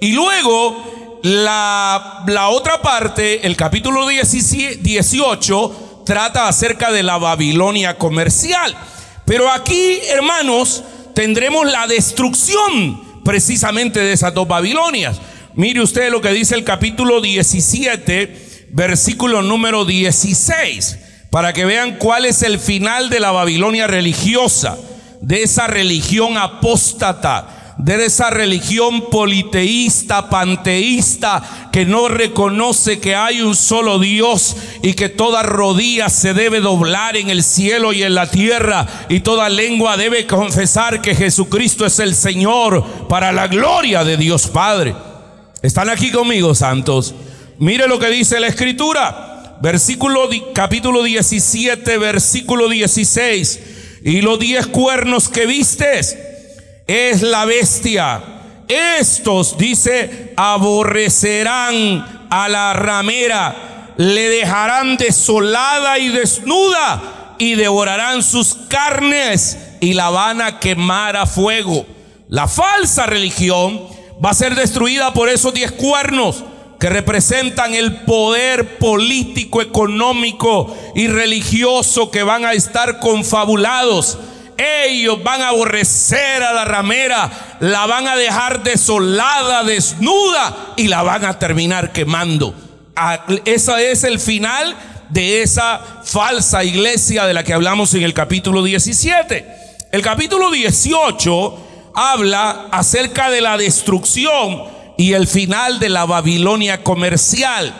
Y 0.00 0.12
luego 0.12 1.20
la, 1.22 2.24
otra 2.50 2.82
parte, 2.82 3.46
el 3.46 3.56
capítulo 3.56 4.06
18, 4.06 6.02
trata 6.04 6.48
acerca 6.48 6.92
de 6.92 7.02
la 7.02 7.18
Babilonia 7.18 7.96
comercial. 7.96 8.76
Pero 9.24 9.50
aquí, 9.50 9.98
hermanos, 10.08 10.84
tendremos 11.14 11.70
la 11.70 11.86
destrucción 11.86 13.22
precisamente 13.24 14.00
de 14.00 14.12
esas 14.12 14.34
dos 14.34 14.46
Babilonias. 14.46 15.20
Mire 15.54 15.80
usted 15.80 16.10
lo 16.10 16.20
que 16.20 16.32
dice 16.32 16.54
el 16.54 16.64
capítulo 16.64 17.20
17, 17.20 18.66
versículo 18.70 19.40
número 19.40 19.84
16 19.84 20.98
para 21.34 21.52
que 21.52 21.64
vean 21.64 21.96
cuál 21.96 22.26
es 22.26 22.44
el 22.44 22.60
final 22.60 23.10
de 23.10 23.18
la 23.18 23.32
Babilonia 23.32 23.88
religiosa, 23.88 24.78
de 25.24 25.42
esa 25.42 25.66
religión 25.66 26.36
apóstata, 26.36 27.74
de 27.78 28.04
esa 28.04 28.28
religión 28.28 29.08
politeísta, 29.10 30.28
panteísta, 30.28 31.70
que 31.72 31.86
no 31.86 32.08
reconoce 32.08 33.00
que 33.00 33.16
hay 33.16 33.40
un 33.40 33.56
solo 33.56 33.98
Dios 33.98 34.54
y 34.82 34.92
que 34.92 35.08
toda 35.08 35.42
rodilla 35.42 36.10
se 36.10 36.34
debe 36.34 36.60
doblar 36.60 37.16
en 37.16 37.30
el 37.30 37.42
cielo 37.42 37.94
y 37.94 38.02
en 38.02 38.14
la 38.14 38.30
tierra 38.30 38.86
y 39.08 39.20
toda 39.20 39.48
lengua 39.48 39.96
debe 39.96 40.26
confesar 40.26 41.00
que 41.00 41.14
Jesucristo 41.14 41.86
es 41.86 41.98
el 42.00 42.14
Señor 42.14 42.84
para 43.08 43.32
la 43.32 43.48
gloria 43.48 44.04
de 44.04 44.18
Dios 44.18 44.46
Padre. 44.48 44.94
¿Están 45.62 45.88
aquí 45.88 46.10
conmigo, 46.10 46.54
santos? 46.54 47.14
Mire 47.58 47.88
lo 47.88 47.98
que 47.98 48.08
dice 48.08 48.38
la 48.40 48.48
Escritura 48.48 49.30
versículo 49.62 50.28
capítulo 50.52 51.02
17, 51.02 51.96
versículo 51.96 52.68
16. 52.68 53.73
Y 54.04 54.20
los 54.20 54.38
diez 54.38 54.66
cuernos 54.66 55.30
que 55.30 55.46
vistes 55.46 56.18
es 56.86 57.22
la 57.22 57.46
bestia. 57.46 58.22
Estos, 58.68 59.56
dice, 59.56 60.34
aborrecerán 60.36 62.26
a 62.28 62.48
la 62.50 62.74
ramera, 62.74 63.94
le 63.96 64.28
dejarán 64.28 64.98
desolada 64.98 65.98
y 65.98 66.08
desnuda 66.08 67.36
y 67.38 67.54
devorarán 67.54 68.22
sus 68.22 68.54
carnes 68.68 69.58
y 69.80 69.94
la 69.94 70.10
van 70.10 70.42
a 70.42 70.60
quemar 70.60 71.16
a 71.16 71.24
fuego. 71.24 71.86
La 72.28 72.46
falsa 72.46 73.06
religión 73.06 73.86
va 74.22 74.30
a 74.30 74.34
ser 74.34 74.54
destruida 74.54 75.14
por 75.14 75.30
esos 75.30 75.54
diez 75.54 75.72
cuernos 75.72 76.44
que 76.84 76.90
representan 76.90 77.72
el 77.72 78.02
poder 78.02 78.76
político, 78.76 79.62
económico 79.62 80.76
y 80.94 81.06
religioso 81.06 82.10
que 82.10 82.22
van 82.22 82.44
a 82.44 82.52
estar 82.52 83.00
confabulados. 83.00 84.18
Ellos 84.58 85.22
van 85.24 85.40
a 85.40 85.48
aborrecer 85.48 86.42
a 86.42 86.52
la 86.52 86.66
ramera, 86.66 87.56
la 87.60 87.86
van 87.86 88.06
a 88.06 88.16
dejar 88.16 88.62
desolada, 88.62 89.64
desnuda 89.64 90.74
y 90.76 90.88
la 90.88 91.02
van 91.02 91.24
a 91.24 91.38
terminar 91.38 91.90
quemando. 91.90 92.54
Ah, 92.94 93.24
ese 93.46 93.90
es 93.90 94.04
el 94.04 94.20
final 94.20 94.76
de 95.08 95.40
esa 95.40 95.80
falsa 96.04 96.64
iglesia 96.64 97.24
de 97.24 97.32
la 97.32 97.44
que 97.44 97.54
hablamos 97.54 97.94
en 97.94 98.02
el 98.02 98.12
capítulo 98.12 98.62
17. 98.62 99.46
El 99.90 100.02
capítulo 100.02 100.50
18 100.50 101.92
habla 101.94 102.66
acerca 102.70 103.30
de 103.30 103.40
la 103.40 103.56
destrucción 103.56 104.73
y 104.96 105.12
el 105.12 105.26
final 105.26 105.78
de 105.78 105.88
la 105.88 106.06
Babilonia 106.06 106.82
comercial. 106.82 107.74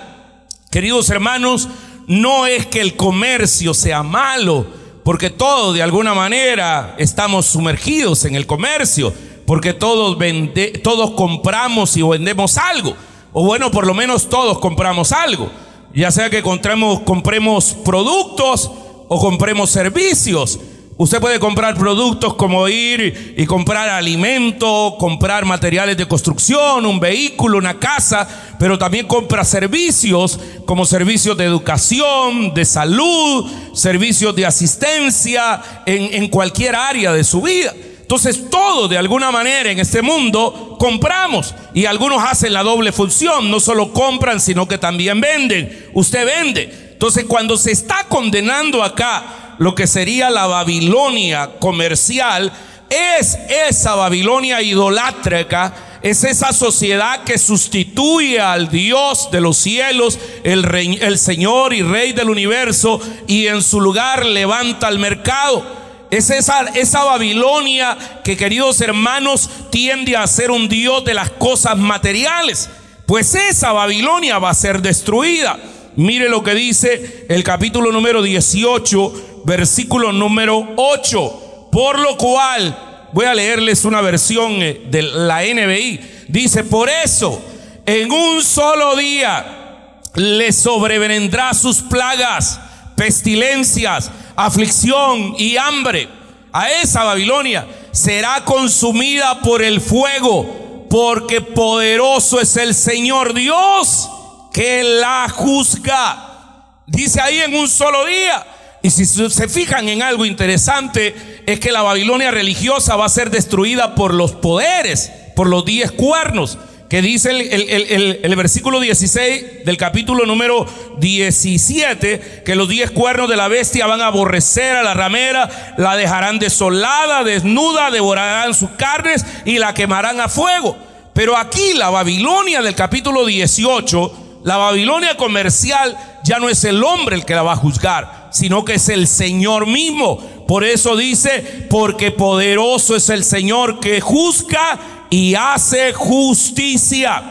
Queridos 0.71 1.11
hermanos, 1.11 1.69
no 2.07 2.47
es 2.47 2.67
que 2.67 2.81
el 2.81 2.97
comercio 2.97 3.75
sea 3.75 4.03
malo, 4.03 4.67
porque 5.05 5.31
todos 5.31 5.75
de 5.75 5.83
alguna 5.83 6.15
manera 6.15 6.95
estamos 6.99 7.47
sumergidos 7.47 8.25
en 8.25 8.35
el 8.35 8.47
comercio, 8.47 9.13
porque 9.47 9.75
todos, 9.75 10.19
vende, 10.19 10.69
todos 10.83 11.13
compramos 11.13 11.97
y 11.97 12.03
vendemos 12.03 12.59
algo, 12.59 12.97
o 13.33 13.45
bueno, 13.45 13.71
por 13.71 13.87
lo 13.87 13.95
menos 13.95 14.29
todos 14.29 14.59
compramos 14.59 15.13
algo, 15.13 15.51
ya 15.95 16.11
sea 16.11 16.31
que 16.31 16.43
compremos, 16.43 17.01
compremos 17.01 17.77
productos 17.85 18.71
o 19.09 19.21
compremos 19.21 19.71
servicios. 19.71 20.59
Usted 20.97 21.21
puede 21.21 21.41
comprar 21.41 21.75
productos 21.75 22.35
como 22.35 22.69
ir 22.69 23.35
y 23.37 23.47
comprar 23.47 23.89
alimento, 23.89 24.95
comprar 24.97 25.45
materiales 25.45 25.97
de 25.97 26.07
construcción, 26.07 26.87
un 26.87 27.01
vehículo, 27.01 27.59
una 27.59 27.81
casa. 27.81 28.29
pero 28.61 28.79
también 28.79 29.07
compra 29.07 29.45
servicios 29.45 30.39
como 30.65 30.87
servicios 30.87 31.37
de 31.37 31.45
educación, 31.45 32.55
de 32.55 32.65
salud, 32.65 33.51
servicios 33.75 34.37
de 34.37 34.47
asistencia 34.47 35.61
en, 35.85 36.15
en 36.15 36.29
cualquier 36.29 36.77
área 36.77 37.13
de 37.13 37.25
su 37.25 37.43
vida. 37.43 37.75
Entonces 38.01 38.49
todo 38.49 38.87
de 38.87 38.97
alguna 38.97 39.33
manera 39.33 39.73
en 39.73 39.81
este 39.81 40.01
mundo 40.01 40.77
compramos 40.79 41.57
y 41.75 41.87
algunos 41.87 42.23
hacen 42.23 42.53
la 42.53 42.63
doble 42.63 42.93
función, 42.93 43.51
no 43.51 43.59
solo 43.59 43.93
compran, 43.93 44.41
sino 44.41 44.69
que 44.69 44.79
también 44.79 45.21
venden. 45.21 45.89
Usted 45.93 46.25
vende. 46.25 46.91
Entonces 46.93 47.25
cuando 47.25 47.57
se 47.57 47.73
está 47.73 48.07
condenando 48.09 48.85
acá 48.85 49.44
lo 49.59 49.75
que 49.75 49.87
sería 49.87 50.31
la 50.31 50.47
Babilonia 50.47 51.51
comercial, 51.59 52.53
es 52.91 53.39
esa 53.69 53.95
Babilonia 53.95 54.63
idolátrica, 54.63 55.75
es 56.03 56.23
esa 56.23 56.53
sociedad 56.53 57.25
que 57.25 57.39
sustituye 57.39 58.39
al 58.39 58.69
Dios 58.69 59.31
de 59.33 59.41
los 59.41 59.57
cielos, 59.57 60.19
el, 60.45 61.19
Señor 61.19 61.73
y 61.73 61.83
Rey 61.83 62.13
del 62.13 62.31
universo, 62.31 63.01
y 63.27 63.47
en 63.47 63.63
su 63.63 63.81
lugar 63.81 64.27
levanta 64.27 64.89
el 64.89 64.99
mercado. 64.99 65.65
Es 66.11 66.31
esa 66.31 67.05
Babilonia 67.05 68.21
que, 68.23 68.37
queridos 68.37 68.81
hermanos, 68.81 69.49
tiende 69.71 70.17
a 70.17 70.27
ser 70.27 70.51
un 70.51 70.69
Dios 70.69 71.05
de 71.05 71.15
las 71.15 71.31
cosas 71.31 71.77
materiales. 71.77 72.69
Pues 73.07 73.35
esa 73.35 73.73
Babilonia 73.73 74.39
va 74.39 74.51
a 74.51 74.55
ser 74.55 74.83
destruida. 74.83 75.59
Mire 75.97 76.29
lo 76.29 76.43
que 76.43 76.55
dice 76.55 77.27
el 77.29 77.43
capítulo 77.45 77.93
número 77.93 78.23
18, 78.23 79.34
versículo 79.45 80.13
número 80.13 80.75
8. 80.77 81.69
Por 81.71 81.99
lo 81.99 82.17
cual, 82.17 83.09
voy 83.13 83.27
a 83.27 83.35
leerles 83.35 83.85
una 83.85 84.01
versión 84.01 84.63
eh, 84.63 84.83
de 84.87 85.03
la 85.03 85.43
NBI. 85.43 86.27
Dice, 86.29 86.65
por 86.65 86.89
eso, 86.89 87.41
en 87.87 88.11
un 88.11 88.43
solo 88.43 88.97
día 88.97 90.01
le 90.15 90.53
sobrevendrá 90.53 91.53
sus 91.55 91.79
plagas, 91.79 92.61
pestilencias, 92.97 94.11
aflicción 94.37 95.35
y 95.39 95.57
hambre. 95.57 96.09
A 96.53 96.71
esa 96.71 97.03
Babilonia 97.03 97.67
será 97.91 98.45
consumida 98.45 99.41
por 99.41 99.63
el 99.63 99.81
fuego, 99.81 100.87
porque 100.89 101.41
poderoso 101.41 102.41
es 102.41 102.57
el 102.57 102.75
Señor 102.75 103.35
Dios 103.35 104.09
que 104.53 104.85
la 104.85 105.29
juzga. 105.29 106.83
Dice 106.87 107.21
ahí 107.21 107.41
en 107.41 107.55
un 107.57 107.69
solo 107.69 108.05
día. 108.05 108.47
Y 108.85 108.91
si 108.91 109.07
se 109.07 109.49
fijan 109.49 109.89
en 109.89 110.03
algo 110.03 110.27
interesante, 110.27 111.43
es 111.47 111.59
que 111.59 111.73
la 111.73 111.81
Babilonia 111.81 112.31
religiosa 112.31 112.97
va 112.97 113.07
a 113.07 113.09
ser 113.09 113.31
destruida 113.31 113.95
por 113.95 114.13
los 114.13 114.33
poderes, 114.33 115.11
por 115.35 115.49
los 115.49 115.65
diez 115.65 115.91
cuernos, 115.91 116.59
que 116.91 117.01
dice 117.01 117.31
el, 117.31 118.37
versículo 118.37 118.81
16 118.81 119.65
del 119.65 119.79
capítulo 119.79 120.27
número 120.27 120.67
17, 120.99 122.43
que 122.45 122.55
los 122.57 122.69
diez 122.69 122.91
cuernos 122.91 123.31
de 123.31 123.39
la 123.39 123.49
bestia 123.49 123.87
van 123.87 124.03
a 124.03 124.09
aborrecer 124.09 124.77
a 124.77 124.83
la 124.83 124.93
ramera, 124.93 125.75
la 125.79 125.97
dejarán 125.97 126.39
desolada, 126.39 127.25
desnuda, 127.25 127.91
devorarán 127.91 128.53
sus 128.53 128.69
carnes 128.73 129.25
y 129.47 129.59
la 129.59 129.73
quemarán 129.73 130.21
a 130.21 130.29
fuego. 130.29 130.77
Pero 131.15 131.39
aquí 131.39 131.73
la 131.73 131.89
Babilonia 131.89 132.61
del 132.61 132.75
capítulo 132.75 133.25
18, 133.25 134.41
la 134.45 134.59
Babilonia 134.59 135.17
comercial, 135.17 135.97
ya 136.23 136.39
no 136.39 136.51
es 136.51 136.63
el 136.65 136.85
hombre 136.85 137.17
el 137.17 137.25
que 137.25 137.35
la 137.35 137.43
va 137.43 137.55
a 137.55 137.57
juzgar 137.57 138.24
sino 138.35 138.65
que 138.65 138.75
es 138.75 138.89
el 138.89 139.07
Señor 139.07 139.69
mismo. 139.69 140.19
Por 140.49 140.65
eso 140.65 140.97
dice, 140.97 141.69
porque 141.71 142.11
poderoso 142.11 142.97
es 142.97 143.09
el 143.09 143.23
Señor 143.23 143.79
que 143.79 144.01
juzga 144.01 145.07
y 145.09 145.37
hace 145.37 145.93
justicia. 145.93 147.23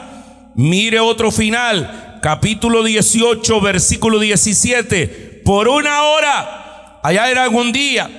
Mire 0.56 1.02
otro 1.02 1.30
final, 1.30 2.20
capítulo 2.22 2.84
18, 2.84 3.60
versículo 3.60 4.18
17. 4.18 5.42
Por 5.44 5.68
una 5.68 6.04
hora, 6.04 7.00
allá 7.04 7.30
era 7.30 7.44
algún 7.44 7.74
día. 7.74 8.10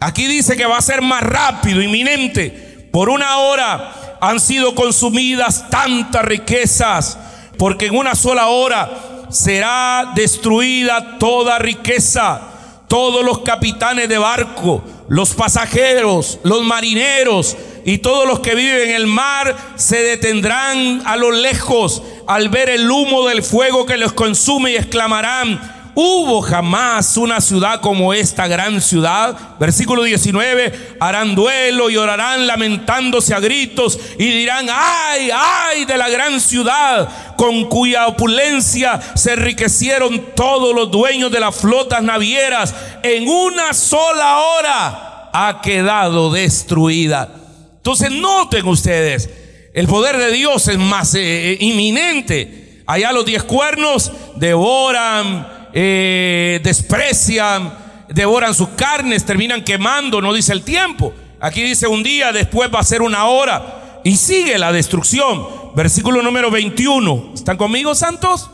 Aquí 0.00 0.26
dice 0.26 0.56
que 0.56 0.66
va 0.66 0.78
a 0.78 0.82
ser 0.82 1.02
más 1.02 1.22
rápido, 1.22 1.80
inminente. 1.80 2.88
Por 2.90 3.08
una 3.08 3.38
hora 3.38 4.18
han 4.20 4.40
sido 4.40 4.74
consumidas 4.74 5.70
tantas 5.70 6.24
riquezas, 6.24 7.20
porque 7.56 7.86
en 7.86 7.96
una 7.96 8.16
sola 8.16 8.48
hora 8.48 9.05
será 9.30 10.12
destruida 10.14 11.18
toda 11.18 11.58
riqueza. 11.58 12.42
Todos 12.88 13.24
los 13.24 13.40
capitanes 13.40 14.08
de 14.08 14.16
barco, 14.16 14.82
los 15.08 15.34
pasajeros, 15.34 16.38
los 16.44 16.62
marineros 16.62 17.56
y 17.84 17.98
todos 17.98 18.28
los 18.28 18.40
que 18.40 18.54
viven 18.54 18.90
en 18.90 18.94
el 18.94 19.06
mar 19.06 19.56
se 19.74 20.02
detendrán 20.02 21.02
a 21.04 21.16
lo 21.16 21.32
lejos 21.32 22.02
al 22.26 22.48
ver 22.48 22.68
el 22.68 22.90
humo 22.90 23.26
del 23.26 23.42
fuego 23.42 23.86
que 23.86 23.96
los 23.96 24.12
consume 24.12 24.72
y 24.72 24.76
exclamarán, 24.76 25.75
hubo 25.98 26.42
jamás 26.42 27.16
una 27.16 27.40
ciudad 27.40 27.80
como 27.80 28.12
esta 28.12 28.46
gran 28.46 28.82
ciudad. 28.82 29.56
Versículo 29.58 30.02
19, 30.02 30.96
harán 31.00 31.34
duelo 31.34 31.88
y 31.88 31.96
orarán 31.96 32.46
lamentándose 32.46 33.32
a 33.32 33.40
gritos 33.40 33.98
y 34.18 34.26
dirán, 34.26 34.66
ay, 34.70 35.30
ay 35.34 35.86
de 35.86 35.96
la 35.96 36.10
gran 36.10 36.38
ciudad 36.38 37.34
con 37.36 37.64
cuya 37.64 38.08
opulencia 38.08 39.00
se 39.14 39.32
enriquecieron 39.32 40.34
todos 40.36 40.74
los 40.74 40.90
dueños 40.90 41.32
de 41.32 41.40
las 41.40 41.56
flotas 41.56 42.02
navieras. 42.02 42.74
En 43.02 43.26
una 43.26 43.72
sola 43.72 44.40
hora 44.40 45.30
ha 45.32 45.60
quedado 45.62 46.30
destruida. 46.30 47.30
Entonces 47.78 48.10
noten 48.10 48.66
ustedes, 48.66 49.30
el 49.72 49.86
poder 49.86 50.18
de 50.18 50.30
Dios 50.30 50.68
es 50.68 50.76
más 50.76 51.14
eh, 51.14 51.52
eh, 51.52 51.56
inminente. 51.60 52.82
Allá 52.86 53.12
los 53.12 53.24
diez 53.24 53.42
cuernos 53.42 54.12
devoran 54.36 55.55
eh, 55.78 56.58
desprecian, 56.62 57.70
devoran 58.08 58.54
sus 58.54 58.70
carnes, 58.70 59.26
terminan 59.26 59.62
quemando, 59.62 60.22
no 60.22 60.32
dice 60.32 60.54
el 60.54 60.62
tiempo. 60.62 61.12
Aquí 61.38 61.62
dice 61.62 61.86
un 61.86 62.02
día, 62.02 62.32
después 62.32 62.70
va 62.74 62.80
a 62.80 62.82
ser 62.82 63.02
una 63.02 63.26
hora 63.26 64.00
y 64.02 64.16
sigue 64.16 64.58
la 64.58 64.72
destrucción. 64.72 65.46
Versículo 65.74 66.22
número 66.22 66.50
21. 66.50 67.32
¿Están 67.34 67.58
conmigo, 67.58 67.94
santos? 67.94 68.48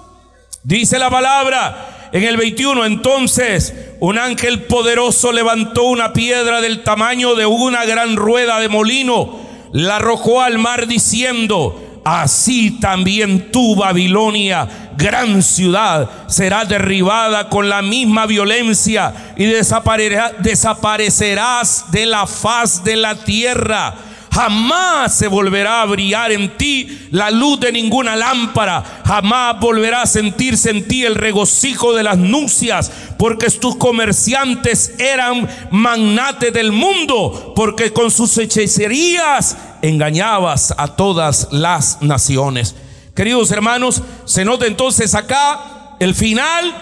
Dice 0.64 0.98
la 0.98 1.10
palabra 1.10 2.10
en 2.10 2.24
el 2.24 2.36
21, 2.36 2.86
entonces 2.86 3.72
un 4.00 4.18
ángel 4.18 4.64
poderoso 4.64 5.30
levantó 5.30 5.84
una 5.84 6.12
piedra 6.12 6.60
del 6.60 6.82
tamaño 6.82 7.36
de 7.36 7.46
una 7.46 7.84
gran 7.84 8.16
rueda 8.16 8.58
de 8.58 8.68
molino, 8.68 9.38
la 9.72 9.96
arrojó 9.96 10.42
al 10.42 10.58
mar 10.58 10.88
diciendo, 10.88 11.91
así 12.04 12.78
también 12.80 13.50
tu 13.50 13.74
Babilonia, 13.76 14.68
gran 14.96 15.42
ciudad, 15.42 16.08
será 16.28 16.64
derribada 16.64 17.48
con 17.48 17.68
la 17.68 17.82
misma 17.82 18.26
violencia 18.26 19.34
y 19.36 19.44
desaparecerás 19.44 21.90
de 21.90 22.06
la 22.06 22.26
faz 22.26 22.84
de 22.84 22.96
la 22.96 23.16
tierra. 23.16 23.94
Jamás 24.32 25.14
se 25.14 25.28
volverá 25.28 25.82
a 25.82 25.86
brillar 25.86 26.32
en 26.32 26.56
ti 26.56 27.08
la 27.10 27.30
luz 27.30 27.60
de 27.60 27.70
ninguna 27.70 28.16
lámpara. 28.16 29.02
Jamás 29.04 29.60
volverá 29.60 30.02
a 30.02 30.06
sentirse 30.06 30.70
en 30.70 30.88
ti 30.88 31.04
el 31.04 31.16
regocijo 31.16 31.92
de 31.92 32.02
las 32.02 32.16
nupcias, 32.16 32.90
porque 33.18 33.50
tus 33.50 33.76
comerciantes 33.76 34.94
eran 34.98 35.46
magnates 35.70 36.50
del 36.50 36.72
mundo, 36.72 37.52
porque 37.54 37.92
con 37.92 38.10
sus 38.10 38.38
hechicerías 38.38 39.58
engañabas 39.82 40.74
a 40.78 40.96
todas 40.96 41.48
las 41.50 42.00
naciones. 42.00 42.74
Queridos 43.14 43.50
hermanos, 43.50 44.02
se 44.24 44.44
nota 44.44 44.66
entonces 44.66 45.14
acá 45.14 45.96
el 46.00 46.14
final 46.14 46.74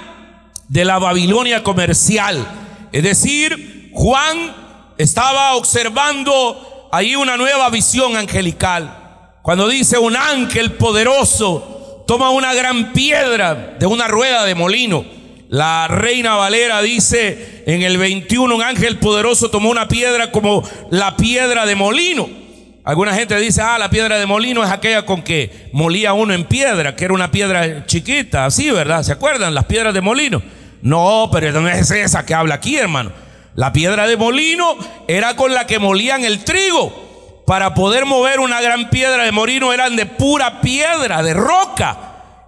de 0.69 0.85
la 0.85 0.99
Babilonia 0.99 1.65
comercial. 1.65 2.47
Es 2.93 3.03
decir, 3.03 3.91
Juan 3.93 4.55
estaba 4.97 5.55
observando 5.55 6.89
ahí 6.93 7.17
una 7.17 7.37
nueva 7.37 7.69
visión 7.71 8.17
angelical. 8.17 9.29
Cuando 9.43 9.69
dice 9.69 9.99
un 9.99 10.17
ángel 10.17 10.73
poderoso 10.73 12.05
toma 12.07 12.31
una 12.31 12.55
gran 12.55 12.93
piedra 12.93 13.77
de 13.79 13.87
una 13.87 14.09
rueda 14.09 14.45
de 14.45 14.55
molino. 14.55 15.05
La 15.49 15.89
reina 15.89 16.37
Valera 16.37 16.81
dice 16.83 17.65
en 17.67 17.83
el 17.83 17.99
21, 17.99 18.55
un 18.55 18.63
ángel 18.63 18.99
poderoso 18.99 19.51
tomó 19.51 19.71
una 19.71 19.89
piedra 19.89 20.31
como 20.31 20.63
la 20.91 21.17
piedra 21.17 21.67
de 21.67 21.75
molino. 21.75 22.40
Alguna 22.83 23.15
gente 23.15 23.37
dice, 23.39 23.61
ah, 23.61 23.79
la 23.79 23.91
piedra 23.91 24.19
de 24.19 24.25
molino 24.25 24.65
es 24.65 24.71
aquella 24.71 25.05
con 25.05 25.23
que 25.23 25.69
molía 25.73 26.15
uno 26.15 26.33
en 26.33 26.45
piedra, 26.45 26.97
que 26.97 27.05
era 27.05 27.15
una 27.15 27.31
piedra 27.31 27.85
chiquita, 27.87 28.47
así, 28.47 28.71
¿verdad? 28.71 29.03
¿Se 29.03 29.13
acuerdan? 29.13 29.55
Las 29.55 29.67
piedras 29.67 29.93
de 29.93 30.01
molino. 30.01 30.43
No, 30.81 31.29
pero 31.31 31.61
no 31.61 31.69
es 31.69 31.91
esa 31.91 32.25
que 32.25 32.35
habla 32.35 32.55
aquí, 32.55 32.77
hermano. 32.77 33.13
La 33.55 33.73
piedra 33.73 34.07
de 34.07 34.17
molino 34.17 34.77
era 35.09 35.37
con 35.37 35.53
la 35.53 35.67
que 35.67 35.79
molían 35.79 36.25
el 36.25 36.43
trigo. 36.45 37.43
Para 37.47 37.75
poder 37.75 38.07
mover 38.07 38.41
una 38.41 38.61
gran 38.61 38.89
piedra 38.91 39.25
de 39.25 39.33
molino 39.33 39.73
eran 39.73 39.97
de 39.97 40.07
pura 40.07 40.61
piedra, 40.61 41.23
de 41.23 41.35
roca. 41.35 41.99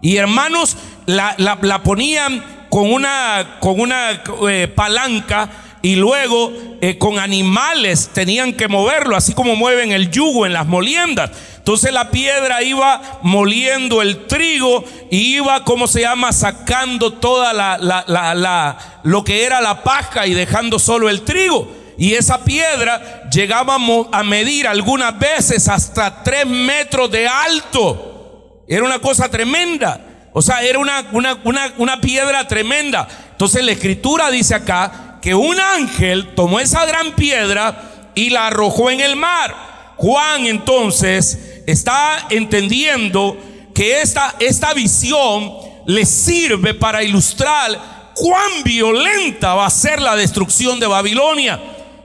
Y 0.01 0.17
hermanos, 0.17 0.77
la, 1.07 1.81
ponían 1.85 2.43
con 2.71 2.91
una, 2.91 3.57
con 3.61 3.81
una 3.81 4.23
eh, 4.49 4.69
palanca 4.75 5.49
y 5.83 5.97
luego 5.97 6.53
eh, 6.81 6.97
con 6.97 7.19
animales 7.19 8.11
tenían 8.15 8.53
que 8.53 8.69
moverlo, 8.69 9.17
así 9.17 9.35
como 9.35 9.57
mueven 9.57 9.91
el 9.91 10.11
yugo 10.13 10.47
en 10.47 10.53
las 10.53 10.67
moliendas. 10.67 11.31
Entonces 11.59 11.93
la 11.93 12.11
piedra 12.11 12.63
iba 12.63 13.21
moliendo 13.23 14.01
el 14.01 14.27
trigo 14.27 14.85
y 15.11 15.37
iba, 15.37 15.65
¿cómo 15.65 15.89
se 15.89 16.03
llama?, 16.03 16.33
sacando 16.33 17.15
toda 17.15 17.53
la, 17.53 18.79
lo 19.03 19.25
que 19.25 19.45
era 19.45 19.61
la 19.61 19.83
paja 19.83 20.27
y 20.27 20.35
dejando 20.35 20.79
solo 20.79 21.11
el 21.11 21.23
trigo. 21.23 21.69
Y 21.99 22.15
esa 22.15 22.45
piedra 22.45 23.29
llegaba 23.31 23.77
a 24.13 24.23
medir 24.23 24.67
algunas 24.67 25.19
veces 25.19 25.69
hasta 25.69 26.23
tres 26.23 26.47
metros 26.47 27.11
de 27.11 27.29
alto. 27.29 28.63
Era 28.69 28.85
una 28.85 29.01
cosa 29.01 29.29
tremenda. 29.29 30.01
O 30.33 30.41
sea, 30.41 30.63
era 30.63 30.79
una, 30.79 31.07
una, 31.13 31.39
una, 31.45 31.73
una 31.77 32.01
piedra 32.01 32.49
tremenda. 32.49 33.07
Entonces 33.33 33.65
la 33.65 33.73
escritura 33.73 34.31
dice 34.31 34.55
acá 34.55 35.12
que 35.23 35.35
un 35.35 35.59
ángel 35.59 36.35
tomó 36.35 36.61
esa 36.61 36.85
gran 36.85 37.13
piedra 37.13 38.11
y 38.15 38.31
la 38.31 38.49
arrojó 38.49 38.91
en 38.91 39.01
el 39.01 39.17
mar. 39.17 39.95
Juan 39.97 40.47
entonces 40.47 41.63
está 41.67 42.27
entendiendo 42.29 43.39
que 43.73 44.03
esta, 44.03 44.35
esta 44.41 44.75
visión 44.75 45.53
le 45.87 46.05
sirve 46.05 46.75
para 46.75 47.05
ilustrar 47.05 48.13
cuán 48.15 48.65
violenta 48.65 49.55
va 49.55 49.67
a 49.67 49.71
ser 49.71 50.03
la 50.03 50.17
destrucción 50.17 50.81
de 50.81 50.89
Babilonia, 50.89 51.61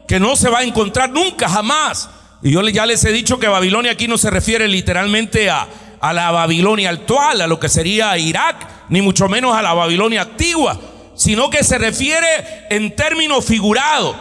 que 0.08 0.20
no 0.20 0.36
se 0.36 0.50
va 0.50 0.60
a 0.60 0.64
encontrar 0.64 1.10
nunca 1.10 1.50
jamás. 1.50 2.10
Y 2.44 2.52
yo 2.52 2.62
ya 2.70 2.86
les 2.86 3.04
he 3.04 3.12
dicho 3.12 3.40
que 3.40 3.48
Babilonia 3.48 3.94
aquí 3.94 4.08
no 4.08 4.20
se 4.20 4.30
refiere 4.30 4.68
literalmente 4.68 5.50
a, 5.50 5.68
a 6.00 6.14
la 6.14 6.30
Babilonia 6.30 6.92
actual, 6.92 7.42
a 7.42 7.48
lo 7.48 7.60
que 7.60 7.68
sería 7.68 8.16
Irak, 8.18 8.90
ni 8.90 9.02
mucho 9.02 9.28
menos 9.28 9.56
a 9.56 9.64
la 9.64 9.74
Babilonia 9.74 10.22
antigua, 10.22 10.80
sino 11.18 11.50
que 11.50 11.64
se 11.64 11.78
refiere 11.78 12.68
en 12.70 12.96
términos 12.96 13.44
figurados 13.44 14.16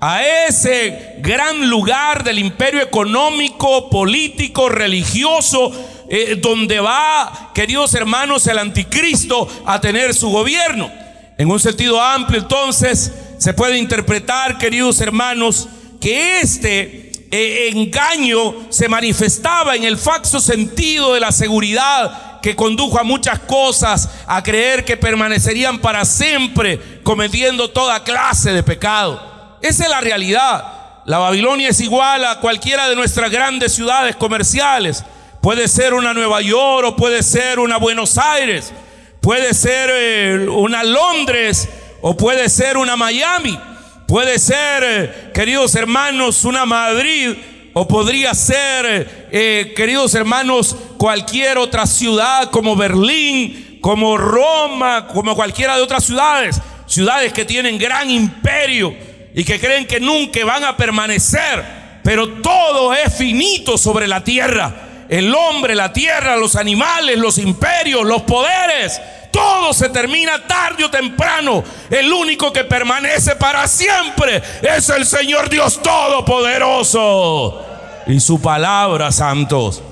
a 0.00 0.24
ese 0.24 1.16
gran 1.18 1.68
lugar 1.68 2.24
del 2.24 2.38
imperio 2.38 2.80
económico, 2.80 3.90
político, 3.90 4.68
religioso, 4.68 5.70
eh, 6.08 6.36
donde 6.40 6.80
va, 6.80 7.50
queridos 7.54 7.94
hermanos, 7.94 8.46
el 8.46 8.58
anticristo 8.58 9.46
a 9.66 9.80
tener 9.80 10.14
su 10.14 10.30
gobierno. 10.30 10.90
En 11.36 11.50
un 11.50 11.60
sentido 11.60 12.00
amplio, 12.00 12.40
entonces, 12.40 13.12
se 13.38 13.52
puede 13.54 13.78
interpretar, 13.78 14.58
queridos 14.58 15.00
hermanos, 15.00 15.68
que 16.00 16.40
este 16.40 17.12
eh, 17.30 17.70
engaño 17.72 18.54
se 18.70 18.88
manifestaba 18.88 19.76
en 19.76 19.84
el 19.84 19.98
falso 19.98 20.40
sentido 20.40 21.12
de 21.12 21.20
la 21.20 21.30
seguridad 21.30 22.27
que 22.42 22.56
condujo 22.56 22.98
a 22.98 23.04
muchas 23.04 23.38
cosas 23.40 24.08
a 24.26 24.42
creer 24.42 24.84
que 24.84 24.96
permanecerían 24.96 25.78
para 25.78 26.04
siempre 26.04 27.00
cometiendo 27.02 27.70
toda 27.70 28.04
clase 28.04 28.52
de 28.52 28.62
pecado. 28.62 29.58
Esa 29.60 29.84
es 29.84 29.90
la 29.90 30.00
realidad. 30.00 30.64
La 31.04 31.18
Babilonia 31.18 31.70
es 31.70 31.80
igual 31.80 32.24
a 32.24 32.40
cualquiera 32.40 32.88
de 32.88 32.96
nuestras 32.96 33.30
grandes 33.30 33.72
ciudades 33.74 34.16
comerciales. 34.16 35.04
Puede 35.40 35.68
ser 35.68 35.94
una 35.94 36.12
Nueva 36.12 36.40
York 36.40 36.88
o 36.88 36.96
puede 36.96 37.22
ser 37.22 37.58
una 37.58 37.78
Buenos 37.78 38.18
Aires. 38.18 38.72
Puede 39.20 39.54
ser 39.54 39.90
eh, 39.92 40.48
una 40.48 40.84
Londres 40.84 41.68
o 42.02 42.16
puede 42.16 42.48
ser 42.48 42.76
una 42.76 42.96
Miami. 42.96 43.58
Puede 44.06 44.38
ser, 44.38 44.84
eh, 44.84 45.30
queridos 45.34 45.74
hermanos, 45.74 46.44
una 46.44 46.64
Madrid 46.64 47.36
o 47.72 47.86
podría 47.86 48.34
ser, 48.34 49.28
eh, 49.30 49.72
queridos 49.76 50.14
hermanos, 50.14 50.74
cualquier 50.96 51.58
otra 51.58 51.86
ciudad 51.86 52.50
como 52.50 52.76
Berlín, 52.76 53.78
como 53.80 54.16
Roma, 54.16 55.06
como 55.06 55.34
cualquiera 55.36 55.76
de 55.76 55.82
otras 55.82 56.04
ciudades. 56.04 56.60
Ciudades 56.86 57.32
que 57.32 57.44
tienen 57.44 57.78
gran 57.78 58.10
imperio 58.10 58.94
y 59.34 59.44
que 59.44 59.60
creen 59.60 59.86
que 59.86 60.00
nunca 60.00 60.44
van 60.44 60.64
a 60.64 60.76
permanecer, 60.76 62.00
pero 62.02 62.28
todo 62.40 62.94
es 62.94 63.14
finito 63.14 63.76
sobre 63.76 64.08
la 64.08 64.24
tierra. 64.24 64.87
El 65.08 65.34
hombre, 65.34 65.74
la 65.74 65.92
tierra, 65.92 66.36
los 66.36 66.56
animales, 66.56 67.18
los 67.18 67.38
imperios, 67.38 68.04
los 68.04 68.22
poderes, 68.22 69.00
todo 69.32 69.72
se 69.72 69.88
termina 69.88 70.46
tarde 70.46 70.84
o 70.84 70.90
temprano. 70.90 71.64
El 71.90 72.12
único 72.12 72.52
que 72.52 72.64
permanece 72.64 73.36
para 73.36 73.66
siempre 73.68 74.42
es 74.62 74.88
el 74.90 75.06
Señor 75.06 75.48
Dios 75.48 75.80
Todopoderoso 75.82 77.64
y 78.06 78.20
su 78.20 78.40
palabra, 78.40 79.12
santos. 79.12 79.82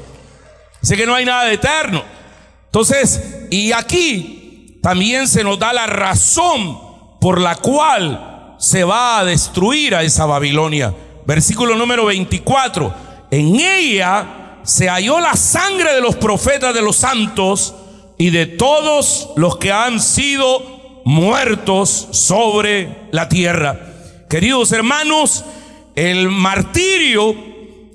Sé 0.83 0.97
que 0.97 1.07
no 1.07 1.15
hay 1.15 1.25
nada 1.25 1.45
de 1.45 1.55
eterno. 1.55 2.03
Entonces, 2.67 3.47
y 3.51 3.73
aquí 3.73 4.79
también 4.83 5.29
se 5.29 5.43
nos 5.45 5.59
da 5.59 5.73
la 5.73 5.87
razón 5.87 6.79
por 7.21 7.41
la 7.41 7.57
cual 7.57 8.55
se 8.59 8.85
va 8.85 9.19
a 9.19 9.25
destruir 9.25 9.95
a 9.95 10.03
esa 10.03 10.27
Babilonia. 10.27 10.95
Versículo 11.27 11.75
número 11.75 12.05
24. 12.07 12.95
En 13.31 13.57
ella 13.57 14.27
se 14.67 14.89
halló 14.89 15.21
la 15.21 15.37
sangre 15.37 15.95
de 15.95 16.01
los 16.01 16.17
profetas 16.17 16.75
de 16.75 16.83
los 16.83 16.97
santos 16.97 17.75
y 18.19 18.31
de 18.31 18.47
todos 18.47 19.29
los 19.37 19.59
que 19.59 19.71
han 19.71 20.01
sido 20.01 21.03
muertos 21.05 22.09
sobre 22.11 23.09
la 23.13 23.29
tierra. 23.29 23.95
Queridos 24.29 24.73
hermanos, 24.73 25.45
el 25.95 26.29
martirio 26.29 27.37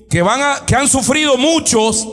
que, 0.10 0.22
van 0.22 0.42
a, 0.42 0.66
que 0.66 0.76
han 0.76 0.88
sufrido 0.88 1.38
muchos 1.38 2.08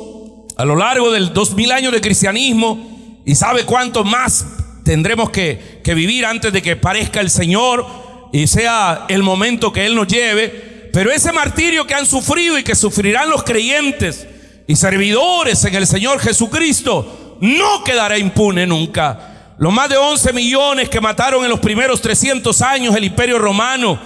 a 0.57 0.65
lo 0.65 0.75
largo 0.75 1.13
del 1.13 1.33
dos 1.33 1.55
mil 1.55 1.71
años 1.71 1.93
de 1.93 2.01
cristianismo 2.01 3.23
y 3.25 3.37
sabe 3.37 3.65
cuánto 3.65 4.03
más 4.03 4.45
tendremos 4.85 5.31
que, 5.31 5.81
que 5.85 5.95
vivir 5.95 6.27
antes 6.27 6.53
de 6.53 6.63
que 6.63 6.75
parezca 6.75 7.21
el 7.21 7.31
Señor 7.31 7.87
y 8.33 8.49
sea 8.49 9.07
el 9.09 9.23
momento 9.23 9.73
que 9.73 9.87
Él 9.87 9.95
nos 9.95 10.09
lleve, 10.09 10.91
pero 10.93 11.13
ese 11.13 11.31
martirio 11.31 11.87
que 11.87 11.95
han 11.95 12.07
sufrido 12.07 12.59
y 12.59 12.65
que 12.65 12.75
sufrirán 12.75 13.31
los 13.31 13.45
creyentes 13.45 14.27
y 14.69 14.77
servidores 14.77 15.65
en 15.65 15.75
el 15.75 15.87
Señor 15.87 16.21
Jesucristo 16.21 17.37
no 17.41 17.83
quedará 17.83 18.19
impune 18.19 18.67
nunca. 18.67 19.55
Los 19.57 19.73
más 19.73 19.89
de 19.89 19.97
11 19.97 20.35
millones 20.35 20.91
que 20.91 21.01
mataron 21.01 21.43
en 21.43 21.49
los 21.49 21.59
primeros 21.59 22.03
300 22.03 22.61
años 22.61 22.95
el 22.95 23.05
imperio 23.05 23.39
romano, 23.39 23.99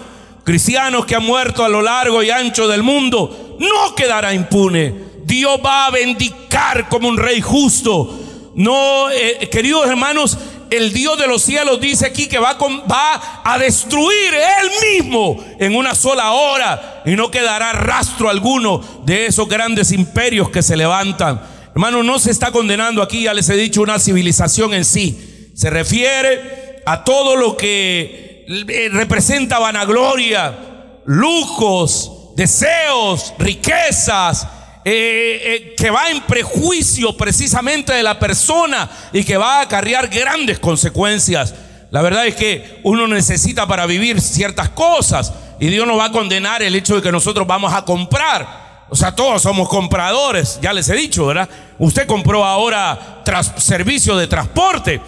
cristianos 0.45 1.05
que 1.05 1.17
han 1.17 1.27
muerto 1.27 1.65
a 1.65 1.69
lo 1.69 1.83
largo 1.83 2.23
y 2.23 2.31
ancho 2.31 2.69
del 2.69 2.85
mundo, 2.85 3.57
no 3.59 3.95
quedará 3.97 4.33
impune. 4.33 4.95
Dios 5.25 5.59
va 5.67 5.87
a 5.87 5.91
bendicar 5.91 6.89
como 6.89 7.09
un 7.09 7.19
rey 7.19 7.41
justo. 7.41 8.21
No, 8.55 9.11
eh, 9.11 9.49
queridos 9.51 9.89
hermanos, 9.89 10.39
el 10.73 10.93
Dios 10.93 11.19
de 11.19 11.27
los 11.27 11.43
cielos 11.43 11.81
dice 11.81 12.07
aquí 12.07 12.29
que 12.29 12.39
va, 12.39 12.57
a 13.45 13.59
destruir 13.59 14.35
él 14.35 14.71
mismo 14.99 15.45
en 15.59 15.77
una 15.77 15.95
sola 15.95 16.33
hora 16.33 17.03
y 17.05 17.15
no 17.15 17.31
quedará 17.31 17.73
rastro 17.73 18.31
alguno 18.31 18.83
de 19.05 19.27
esos 19.27 19.49
grandes 19.49 19.93
imperios 19.93 20.49
que 20.49 20.63
se 20.63 20.77
levantan. 20.77 21.43
Hermano, 21.75 22.03
no 22.03 22.19
se 22.19 22.31
está 22.31 22.53
condenando 22.53 23.03
aquí, 23.03 23.25
ya 23.25 23.35
les 23.35 23.49
he 23.51 23.57
dicho, 23.57 23.83
una 23.83 23.99
civilización 23.99 24.73
en 24.73 24.85
sí. 24.87 25.51
Se 25.55 25.69
refiere 25.69 26.83
a 26.87 27.05
todo 27.05 27.37
lo 27.37 27.57
que 27.57 28.47
eh, 28.49 28.89
representa 28.93 29.59
vanagloria, 29.59 30.59
lujos, 31.05 32.33
deseos, 32.35 33.35
riquezas, 33.39 34.47
eh, 34.85 35.43
eh, 35.45 35.75
que 35.77 35.91
va 35.91 36.11
en 36.11 36.21
prejuicio 36.23 37.17
precisamente 37.17 37.93
de 37.93 38.03
la 38.03 38.19
persona 38.19 38.91
y 39.13 39.23
que 39.23 39.37
va 39.37 39.59
a 39.59 39.63
acarrear 39.63 40.09
grandes 40.09 40.59
consecuencias. 40.59 41.55
La 41.91 42.03
verdad 42.03 42.27
es 42.27 42.35
que 42.35 42.81
uno 42.83 43.07
necesita 43.07 43.67
para 43.67 43.87
vivir 43.87 44.21
ciertas 44.21 44.71
cosas 44.71 45.33
y 45.61 45.69
Dios 45.69 45.87
no 45.87 45.97
va 45.97 46.07
a 46.07 46.13
condenar 46.13 46.63
el 46.63 46.75
hecho 46.75 46.97
de 46.97 47.03
que 47.03 47.13
nosotros 47.13 47.47
vamos 47.47 47.73
a 47.73 47.85
comprar. 47.85 48.63
O 48.89 48.97
sea, 48.97 49.15
todos 49.15 49.41
somos 49.43 49.69
compradores, 49.69 50.59
ya 50.61 50.73
les 50.73 50.89
he 50.89 50.95
dicho, 50.95 51.27
¿verdad? 51.27 51.49
Usted 51.79 52.07
compró 52.07 52.45
ahora 52.45 53.23
tras, 53.25 53.53
servicio 53.59 54.17
de 54.17 54.27
transporte, 54.27 55.01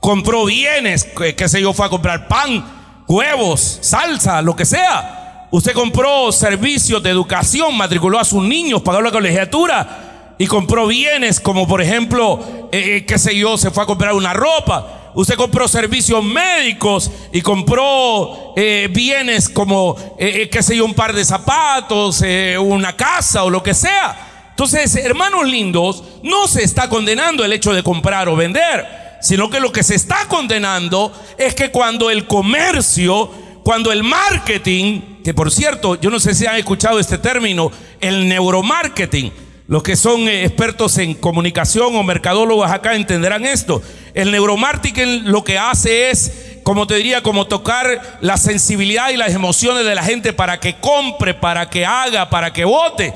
compró 0.00 0.46
bienes, 0.46 1.06
qué 1.36 1.48
sé 1.48 1.60
yo, 1.60 1.74
fue 1.74 1.86
a 1.86 1.90
comprar 1.90 2.26
pan, 2.28 2.64
huevos, 3.06 3.78
salsa, 3.82 4.40
lo 4.40 4.56
que 4.56 4.64
sea. 4.64 5.27
Usted 5.50 5.72
compró 5.72 6.30
servicios 6.30 7.02
de 7.02 7.08
educación, 7.08 7.74
matriculó 7.74 8.18
a 8.18 8.24
sus 8.24 8.44
niños, 8.44 8.82
pagó 8.82 9.00
la 9.00 9.10
colegiatura 9.10 10.34
y 10.36 10.46
compró 10.46 10.86
bienes 10.86 11.40
como 11.40 11.66
por 11.66 11.80
ejemplo, 11.80 12.68
eh, 12.70 12.96
eh, 12.96 13.06
qué 13.06 13.18
sé 13.18 13.34
yo, 13.34 13.56
se 13.56 13.70
fue 13.70 13.82
a 13.82 13.86
comprar 13.86 14.12
una 14.12 14.34
ropa. 14.34 15.12
Usted 15.14 15.36
compró 15.36 15.66
servicios 15.66 16.22
médicos 16.22 17.10
y 17.32 17.40
compró 17.40 18.52
eh, 18.56 18.88
bienes 18.90 19.48
como, 19.48 19.96
qué 20.18 20.62
sé 20.62 20.76
yo, 20.76 20.84
un 20.84 20.94
par 20.94 21.14
de 21.14 21.24
zapatos, 21.24 22.22
una 22.60 22.94
casa 22.94 23.42
o 23.42 23.50
lo 23.50 23.62
que 23.62 23.72
sea. 23.72 24.50
Entonces, 24.50 24.94
hermanos 24.96 25.46
lindos, 25.46 26.04
no 26.22 26.46
se 26.46 26.62
está 26.62 26.88
condenando 26.90 27.42
el 27.44 27.52
hecho 27.54 27.72
de 27.72 27.82
comprar 27.82 28.28
o 28.28 28.36
vender, 28.36 29.16
sino 29.20 29.48
que 29.48 29.60
lo 29.60 29.72
que 29.72 29.82
se 29.82 29.94
está 29.94 30.26
condenando 30.28 31.10
es 31.38 31.54
que 31.54 31.70
cuando 31.70 32.10
el 32.10 32.26
comercio, 32.26 33.30
cuando 33.68 33.92
el 33.92 34.02
marketing 34.02 35.02
que 35.22 35.34
por 35.34 35.52
cierto, 35.52 36.00
yo 36.00 36.08
no 36.08 36.18
sé 36.20 36.34
si 36.34 36.46
han 36.46 36.56
escuchado 36.56 36.98
este 36.98 37.18
término, 37.18 37.70
el 38.00 38.26
neuromarketing. 38.26 39.30
Los 39.66 39.82
que 39.82 39.94
son 39.94 40.26
eh, 40.26 40.46
expertos 40.46 40.96
en 40.96 41.12
comunicación 41.12 41.94
o 41.94 42.02
mercadólogos 42.02 42.70
acá 42.70 42.94
entenderán 42.94 43.44
esto. 43.44 43.82
El 44.14 44.30
neuromarketing 44.30 45.30
lo 45.30 45.44
que 45.44 45.58
hace 45.58 46.08
es, 46.08 46.60
como 46.62 46.86
te 46.86 46.94
diría, 46.94 47.22
como 47.22 47.46
tocar 47.46 48.18
la 48.22 48.38
sensibilidad 48.38 49.10
y 49.10 49.18
las 49.18 49.34
emociones 49.34 49.84
de 49.84 49.94
la 49.94 50.02
gente 50.02 50.32
para 50.32 50.60
que 50.60 50.76
compre, 50.76 51.34
para 51.34 51.68
que 51.68 51.84
haga, 51.84 52.30
para 52.30 52.54
que 52.54 52.64
vote. 52.64 53.12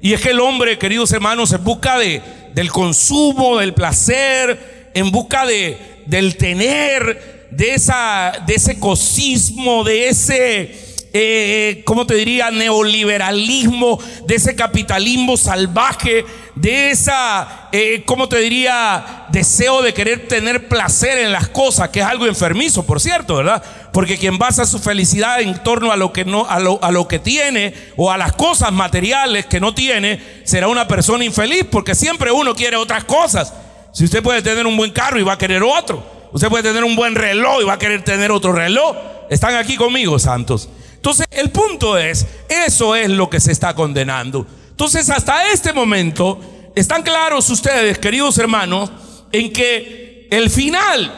Y 0.00 0.12
es 0.12 0.20
que 0.20 0.30
el 0.30 0.38
hombre, 0.38 0.78
queridos 0.78 1.10
hermanos, 1.10 1.50
en 1.50 1.64
busca 1.64 1.98
de, 1.98 2.22
del 2.54 2.70
consumo, 2.70 3.58
del 3.58 3.74
placer, 3.74 4.92
en 4.94 5.10
busca 5.10 5.44
de, 5.46 6.04
del 6.06 6.36
tener, 6.36 7.35
de, 7.56 7.74
esa, 7.74 8.32
de 8.46 8.54
ese 8.54 8.78
cosismo, 8.78 9.82
de 9.82 10.08
ese 10.08 10.86
eh, 11.18 11.82
¿cómo 11.86 12.06
te 12.06 12.14
diría? 12.14 12.50
Neoliberalismo, 12.50 13.98
de 14.26 14.34
ese 14.34 14.54
capitalismo 14.54 15.38
salvaje, 15.38 16.26
de 16.54 16.90
esa, 16.90 17.68
eh, 17.72 18.02
¿cómo 18.04 18.28
te 18.28 18.38
diría? 18.38 19.24
Deseo 19.30 19.80
de 19.80 19.94
querer 19.94 20.28
tener 20.28 20.68
placer 20.68 21.16
en 21.16 21.32
las 21.32 21.48
cosas, 21.48 21.88
que 21.88 22.00
es 22.00 22.04
algo 22.04 22.26
enfermizo, 22.26 22.84
por 22.84 23.00
cierto, 23.00 23.36
¿verdad? 23.36 23.62
Porque 23.94 24.18
quien 24.18 24.36
basa 24.36 24.66
su 24.66 24.78
felicidad 24.78 25.40
en 25.40 25.62
torno 25.62 25.90
a 25.90 25.96
lo 25.96 26.12
que 26.12 26.26
no, 26.26 26.46
a 26.46 26.60
lo, 26.60 26.78
a 26.84 26.90
lo 26.90 27.08
que 27.08 27.18
tiene 27.18 27.72
o 27.96 28.12
a 28.12 28.18
las 28.18 28.34
cosas 28.34 28.70
materiales 28.70 29.46
que 29.46 29.58
no 29.58 29.72
tiene, 29.72 30.20
será 30.44 30.68
una 30.68 30.86
persona 30.86 31.24
infeliz, 31.24 31.64
porque 31.70 31.94
siempre 31.94 32.30
uno 32.30 32.54
quiere 32.54 32.76
otras 32.76 33.04
cosas. 33.04 33.54
Si 33.90 34.04
usted 34.04 34.22
puede 34.22 34.42
tener 34.42 34.66
un 34.66 34.76
buen 34.76 34.90
carro 34.90 35.18
y 35.18 35.22
va 35.22 35.32
a 35.32 35.38
querer 35.38 35.62
otro, 35.62 36.15
usted 36.36 36.50
puede 36.50 36.64
tener 36.64 36.84
un 36.84 36.94
buen 36.94 37.14
reloj 37.14 37.62
y 37.62 37.64
va 37.64 37.72
a 37.72 37.78
querer 37.78 38.04
tener 38.04 38.30
otro 38.30 38.52
reloj. 38.52 38.94
Están 39.30 39.54
aquí 39.54 39.74
conmigo, 39.74 40.18
santos. 40.18 40.68
Entonces, 40.94 41.26
el 41.30 41.48
punto 41.48 41.96
es, 41.96 42.26
eso 42.50 42.94
es 42.94 43.08
lo 43.08 43.30
que 43.30 43.40
se 43.40 43.52
está 43.52 43.74
condenando. 43.74 44.46
Entonces, 44.68 45.08
hasta 45.08 45.50
este 45.50 45.72
momento, 45.72 46.38
están 46.74 47.02
claros 47.02 47.48
ustedes, 47.48 47.98
queridos 47.98 48.36
hermanos, 48.36 48.90
en 49.32 49.50
que 49.50 50.28
el 50.30 50.50
final 50.50 51.10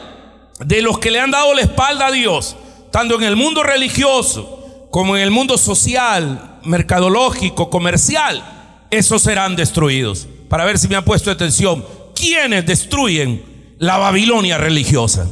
de 0.63 0.81
los 0.81 0.99
que 0.99 1.11
le 1.11 1.19
han 1.19 1.31
dado 1.31 1.53
la 1.53 1.63
espalda 1.63 2.07
a 2.07 2.11
Dios, 2.11 2.55
tanto 2.89 3.15
en 3.15 3.23
el 3.23 3.35
mundo 3.35 3.61
religioso 3.61 4.87
como 4.89 5.17
en 5.17 5.23
el 5.23 5.31
mundo 5.31 5.57
social, 5.57 6.59
mercadológico, 6.63 7.69
comercial, 7.69 8.85
esos 8.89 9.21
serán 9.21 9.57
destruidos. 9.57 10.29
Para 10.47 10.63
ver 10.63 10.79
si 10.79 10.87
me 10.87 10.95
han 10.95 11.03
puesto 11.03 11.29
atención, 11.29 11.85
¿quiénes 12.15 12.65
destruyen 12.65 13.48
la 13.79 13.97
Babilonia 13.97 14.57
religiosa? 14.57 15.27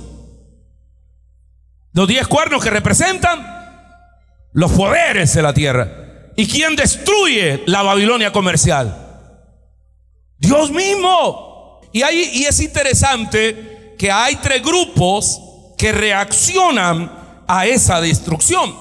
Los 1.93 2.07
diez 2.07 2.27
cuernos 2.27 2.63
que 2.63 2.69
representan 2.69 3.45
los 4.53 4.71
poderes 4.71 5.33
de 5.33 5.41
la 5.41 5.53
tierra. 5.53 6.31
¿Y 6.35 6.47
quién 6.47 6.75
destruye 6.75 7.63
la 7.65 7.83
Babilonia 7.83 8.31
comercial? 8.31 8.95
Dios 10.37 10.71
mismo. 10.71 11.81
Y, 11.91 12.03
ahí, 12.03 12.29
y 12.33 12.45
es 12.45 12.59
interesante 12.59 13.95
que 13.97 14.11
hay 14.11 14.35
tres 14.37 14.61
grupos 14.63 15.41
que 15.77 15.91
reaccionan 15.91 17.43
a 17.47 17.65
esa 17.65 18.01
destrucción. 18.01 18.75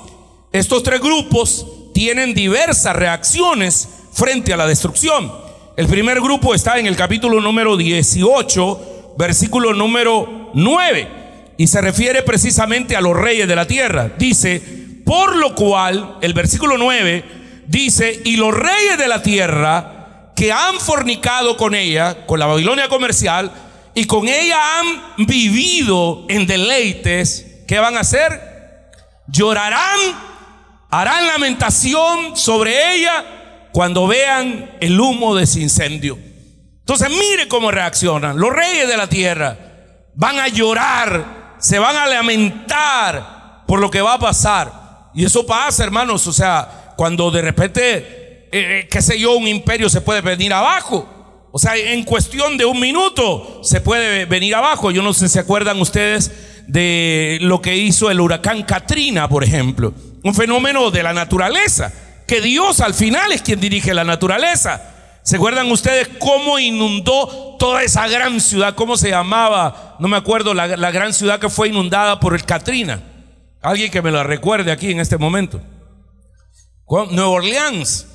Estos 0.53 0.83
tres 0.83 1.01
grupos 1.01 1.67
tienen 1.93 2.35
diversas 2.35 2.95
reacciones 2.95 3.89
frente 4.13 4.53
a 4.53 4.57
la 4.57 4.67
destrucción. 4.67 5.33
El 5.77 5.87
primer 5.87 6.21
grupo 6.21 6.55
está 6.55 6.79
en 6.79 6.87
el 6.87 6.97
capítulo 6.97 7.41
número 7.41 7.77
18, 7.77 8.96
versículo 9.17 9.73
número 9.75 10.51
9, 10.55 11.09
y 11.57 11.67
se 11.67 11.81
refiere 11.81 12.23
precisamente 12.23 12.97
a 12.97 13.01
los 13.01 13.17
reyes 13.17 13.49
de 13.49 13.57
la 13.57 13.67
tierra. 13.67 14.11
Dice, 14.19 14.63
por 15.05 15.37
lo 15.37 15.55
cual, 15.55 16.19
el 16.21 16.35
versículo 16.35 16.77
9 16.77 17.25
dice, 17.67 18.21
y 18.25 18.37
los 18.37 18.55
reyes 18.55 18.99
de 18.99 19.09
la 19.09 19.23
tierra 19.23 20.33
que 20.37 20.53
han 20.53 20.79
fornicado 20.79 21.57
con 21.57 21.75
ella, 21.75 22.27
con 22.27 22.39
la 22.39 22.47
Babilonia 22.47 22.89
comercial, 22.89 23.51
y 23.95 24.05
con 24.05 24.29
ella 24.29 24.79
han 24.79 25.27
vivido 25.27 26.27
en 26.29 26.47
deleites, 26.47 27.63
¿qué 27.67 27.79
van 27.79 27.97
a 27.97 28.01
hacer? 28.01 28.93
Llorarán, 29.29 29.99
harán 30.91 31.27
lamentación 31.27 32.37
sobre 32.37 32.95
ella 32.95 33.69
cuando 33.73 34.07
vean 34.07 34.71
el 34.81 35.01
humo 35.01 35.35
de 35.35 35.45
ese 35.45 35.61
incendio. 35.61 36.19
Entonces 36.89 37.09
mire 37.11 37.49
cómo 37.49 37.73
reaccionan. 37.73 38.39
Los 38.39 38.53
reyes 38.53 38.87
de 38.87 38.97
la 38.97 39.09
tierra 39.09 39.59
van 40.15 40.39
a 40.39 40.47
llorar, 40.47 41.57
se 41.59 41.81
van 41.81 41.97
a 41.97 42.07
lamentar 42.07 43.65
por 43.67 43.81
lo 43.81 43.91
que 43.91 44.01
va 44.01 44.15
a 44.15 44.19
pasar. 44.21 45.11
Y 45.13 45.25
eso 45.25 45.45
pasa, 45.45 45.83
hermanos, 45.83 46.25
o 46.29 46.33
sea, 46.33 46.93
cuando 46.97 47.33
de 47.33 47.43
repente, 47.43 47.97
eh, 47.97 48.47
eh, 48.53 48.89
qué 48.89 49.03
sé 49.03 49.19
yo, 49.19 49.37
un 49.37 49.49
imperio 49.49 49.89
se 49.89 50.01
puede 50.01 50.21
venir 50.21 50.53
abajo. 50.53 51.49
O 51.51 51.59
sea, 51.59 51.75
en 51.75 52.05
cuestión 52.05 52.57
de 52.57 52.65
un 52.65 52.79
minuto 52.79 53.63
se 53.65 53.81
puede 53.81 54.25
venir 54.27 54.55
abajo. 54.55 54.93
Yo 54.93 55.03
no 55.03 55.13
sé 55.13 55.27
si 55.27 55.35
se 55.35 55.41
acuerdan 55.41 55.81
ustedes 55.81 56.31
de 56.69 57.39
lo 57.41 57.61
que 57.61 57.77
hizo 57.77 58.13
el 58.13 58.21
huracán 58.21 58.63
Katrina, 58.63 59.29
por 59.29 59.43
ejemplo. 59.43 59.93
Un 60.23 60.37
fenómeno 60.37 60.93
de 60.93 61.03
la 61.03 61.13
naturaleza, 61.13 61.93
que 62.29 62.41
Dios 62.41 62.79
al 62.79 62.95
final 62.95 63.33
es 63.33 63.43
quien 63.43 63.59
dirige 63.59 63.93
la 63.93 64.05
naturaleza. 64.05 64.93
¿Se 65.27 65.35
acuerdan 65.35 65.73
ustedes 65.73 66.09
cómo 66.21 66.57
inundó 66.57 67.57
toda 67.59 67.83
esa 67.83 68.07
gran 68.07 68.41
ciudad? 68.41 68.77
¿Cómo 68.77 68.97
se 68.97 69.11
llamaba? 69.11 69.97
No 69.99 70.07
me 70.07 70.17
acuerdo 70.17 70.55
la, 70.55 70.69
la 70.69 70.93
gran 70.93 71.13
ciudad 71.13 71.41
que 71.41 71.51
fue 71.51 71.67
inundada 71.67 72.21
por 72.21 72.33
el 72.33 72.45
Katrina. 72.45 73.03
Alguien 73.61 73.91
que 73.91 74.03
me 74.03 74.13
lo 74.13 74.23
recuerde 74.23 74.71
aquí 74.71 74.93
en 74.93 75.01
este 75.01 75.19
momento. 75.19 75.61
Nueva 76.89 77.29
Orleans. 77.29 78.07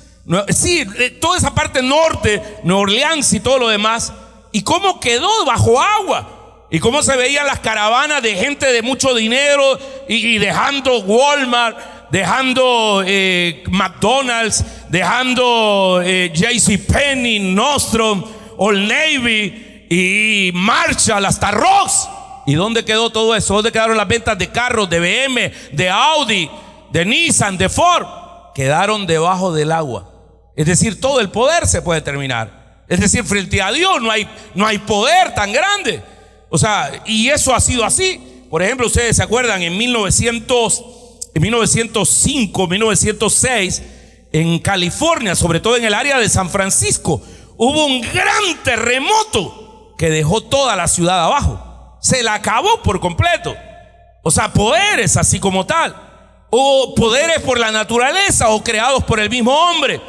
Sí, 0.48 0.86
eh, 0.98 1.10
toda 1.20 1.36
esa 1.36 1.54
parte 1.54 1.82
norte, 1.82 2.42
Nueva 2.64 2.80
Orleans 2.80 3.30
y 3.34 3.40
todo 3.40 3.58
lo 3.58 3.68
demás. 3.68 4.10
¿Y 4.50 4.62
cómo 4.62 4.98
quedó 4.98 5.44
bajo 5.44 5.82
agua? 5.82 6.66
¿Y 6.70 6.78
cómo 6.80 7.02
se 7.02 7.14
veían 7.18 7.46
las 7.46 7.60
caravanas 7.60 8.22
de 8.22 8.36
gente 8.36 8.72
de 8.72 8.80
mucho 8.80 9.14
dinero 9.14 9.78
y, 10.08 10.38
dejando 10.38 11.00
Walmart, 11.00 11.76
dejando 12.12 13.02
eh, 13.06 13.64
McDonald's, 13.70 14.62
dejando 14.90 16.02
eh, 16.04 16.30
JCPenney, 16.34 17.54
Nostrom, 17.54 18.22
Old 18.58 18.86
Navy 18.86 19.86
y 19.88 20.50
Marshall 20.52 21.24
hasta 21.24 21.50
Ross? 21.50 22.10
¿Y 22.46 22.52
dónde 22.52 22.84
quedó 22.84 23.08
todo 23.08 23.34
eso? 23.34 23.54
¿Dónde 23.54 23.72
quedaron 23.72 23.96
las 23.96 24.06
ventas 24.06 24.36
de 24.36 24.50
carros, 24.50 24.90
de 24.90 25.00
BM, 25.00 25.52
de 25.72 25.88
Audi, 25.88 26.50
de 26.90 27.04
Nissan, 27.06 27.56
de 27.56 27.70
Ford? 27.70 28.06
Quedaron 28.54 29.06
debajo 29.06 29.54
del 29.54 29.72
agua. 29.72 30.10
Es 30.54 30.66
decir, 30.66 31.00
todo 31.00 31.18
el 31.18 31.30
poder 31.30 31.66
se 31.66 31.80
puede 31.80 32.02
terminar. 32.02 32.82
Es 32.88 33.00
decir, 33.00 33.24
frente 33.24 33.62
a 33.62 33.72
Dios 33.72 34.02
no 34.02 34.10
hay, 34.10 34.28
no 34.54 34.66
hay 34.66 34.76
poder 34.76 35.34
tan 35.34 35.50
grande. 35.50 36.02
O 36.50 36.58
sea, 36.58 36.90
y 37.06 37.30
eso 37.30 37.54
ha 37.54 37.60
sido 37.60 37.86
así. 37.86 38.44
Por 38.50 38.62
ejemplo, 38.62 38.86
ustedes 38.86 39.16
se 39.16 39.22
acuerdan 39.22 39.62
en 39.62 39.78
1900, 39.78 40.84
en 41.34 41.42
1905, 41.42 42.66
1906, 42.66 43.82
en 44.32 44.58
California, 44.58 45.34
sobre 45.34 45.60
todo 45.60 45.76
en 45.76 45.84
el 45.84 45.94
área 45.94 46.18
de 46.18 46.28
San 46.28 46.50
Francisco, 46.50 47.22
hubo 47.56 47.86
un 47.86 48.00
gran 48.00 48.62
terremoto 48.64 49.94
que 49.98 50.10
dejó 50.10 50.42
toda 50.42 50.76
la 50.76 50.88
ciudad 50.88 51.24
abajo 51.24 51.72
se 52.02 52.22
la 52.22 52.34
acabó 52.34 52.82
por 52.82 53.00
completo. 53.00 53.56
O 54.22 54.30
sea, 54.30 54.52
poderes 54.52 55.16
así 55.16 55.38
como 55.40 55.64
tal. 55.64 55.94
O 56.50 56.94
poderes 56.94 57.40
por 57.40 57.58
la 57.58 57.70
naturaleza 57.70 58.50
o 58.50 58.62
creados 58.62 59.04
por 59.04 59.20
el 59.20 59.30
mismo 59.30 59.52
hombre. 59.52 60.00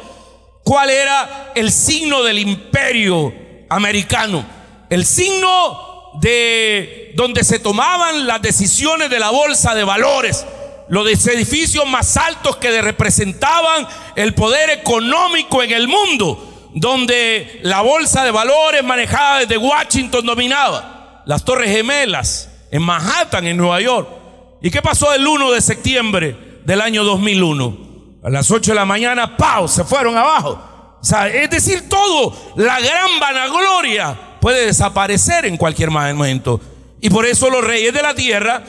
¿Cuál 0.64 0.90
era 0.90 1.52
el 1.54 1.70
signo 1.70 2.22
del 2.22 2.40
imperio 2.40 3.32
americano? 3.70 4.44
El 4.90 5.06
signo 5.06 6.12
de 6.20 7.12
donde 7.14 7.44
se 7.44 7.60
tomaban 7.60 8.26
las 8.26 8.42
decisiones 8.42 9.08
de 9.08 9.20
la 9.20 9.30
bolsa 9.30 9.74
de 9.74 9.84
valores. 9.84 10.44
Los 10.88 11.06
edificios 11.26 11.86
más 11.86 12.16
altos 12.16 12.56
que 12.56 12.82
representaban 12.82 13.86
el 14.16 14.34
poder 14.34 14.70
económico 14.70 15.62
en 15.62 15.72
el 15.72 15.88
mundo. 15.88 16.50
Donde 16.74 17.60
la 17.62 17.82
bolsa 17.82 18.24
de 18.24 18.32
valores 18.32 18.82
manejada 18.82 19.40
desde 19.40 19.56
Washington 19.56 20.26
dominaba 20.26 21.22
las 21.24 21.44
Torres 21.44 21.70
Gemelas 21.70 22.50
en 22.70 22.82
Manhattan, 22.82 23.46
en 23.46 23.56
Nueva 23.56 23.80
York. 23.80 24.08
¿Y 24.60 24.70
qué 24.70 24.82
pasó 24.82 25.12
el 25.14 25.26
1 25.26 25.52
de 25.52 25.60
septiembre 25.60 26.60
del 26.64 26.80
año 26.80 27.04
2001? 27.04 27.78
A 28.24 28.30
las 28.30 28.50
8 28.50 28.72
de 28.72 28.74
la 28.74 28.84
mañana, 28.84 29.36
¡pau! 29.36 29.68
Se 29.68 29.84
fueron 29.84 30.16
abajo. 30.16 30.98
Es 31.32 31.50
decir, 31.50 31.88
todo, 31.88 32.34
la 32.56 32.80
gran 32.80 33.20
vanagloria 33.20 34.16
puede 34.40 34.66
desaparecer 34.66 35.44
en 35.44 35.56
cualquier 35.56 35.90
momento. 35.90 36.60
Y 37.00 37.10
por 37.10 37.26
eso 37.26 37.50
los 37.50 37.62
reyes 37.62 37.92
de 37.92 38.02
la 38.02 38.14
tierra, 38.14 38.62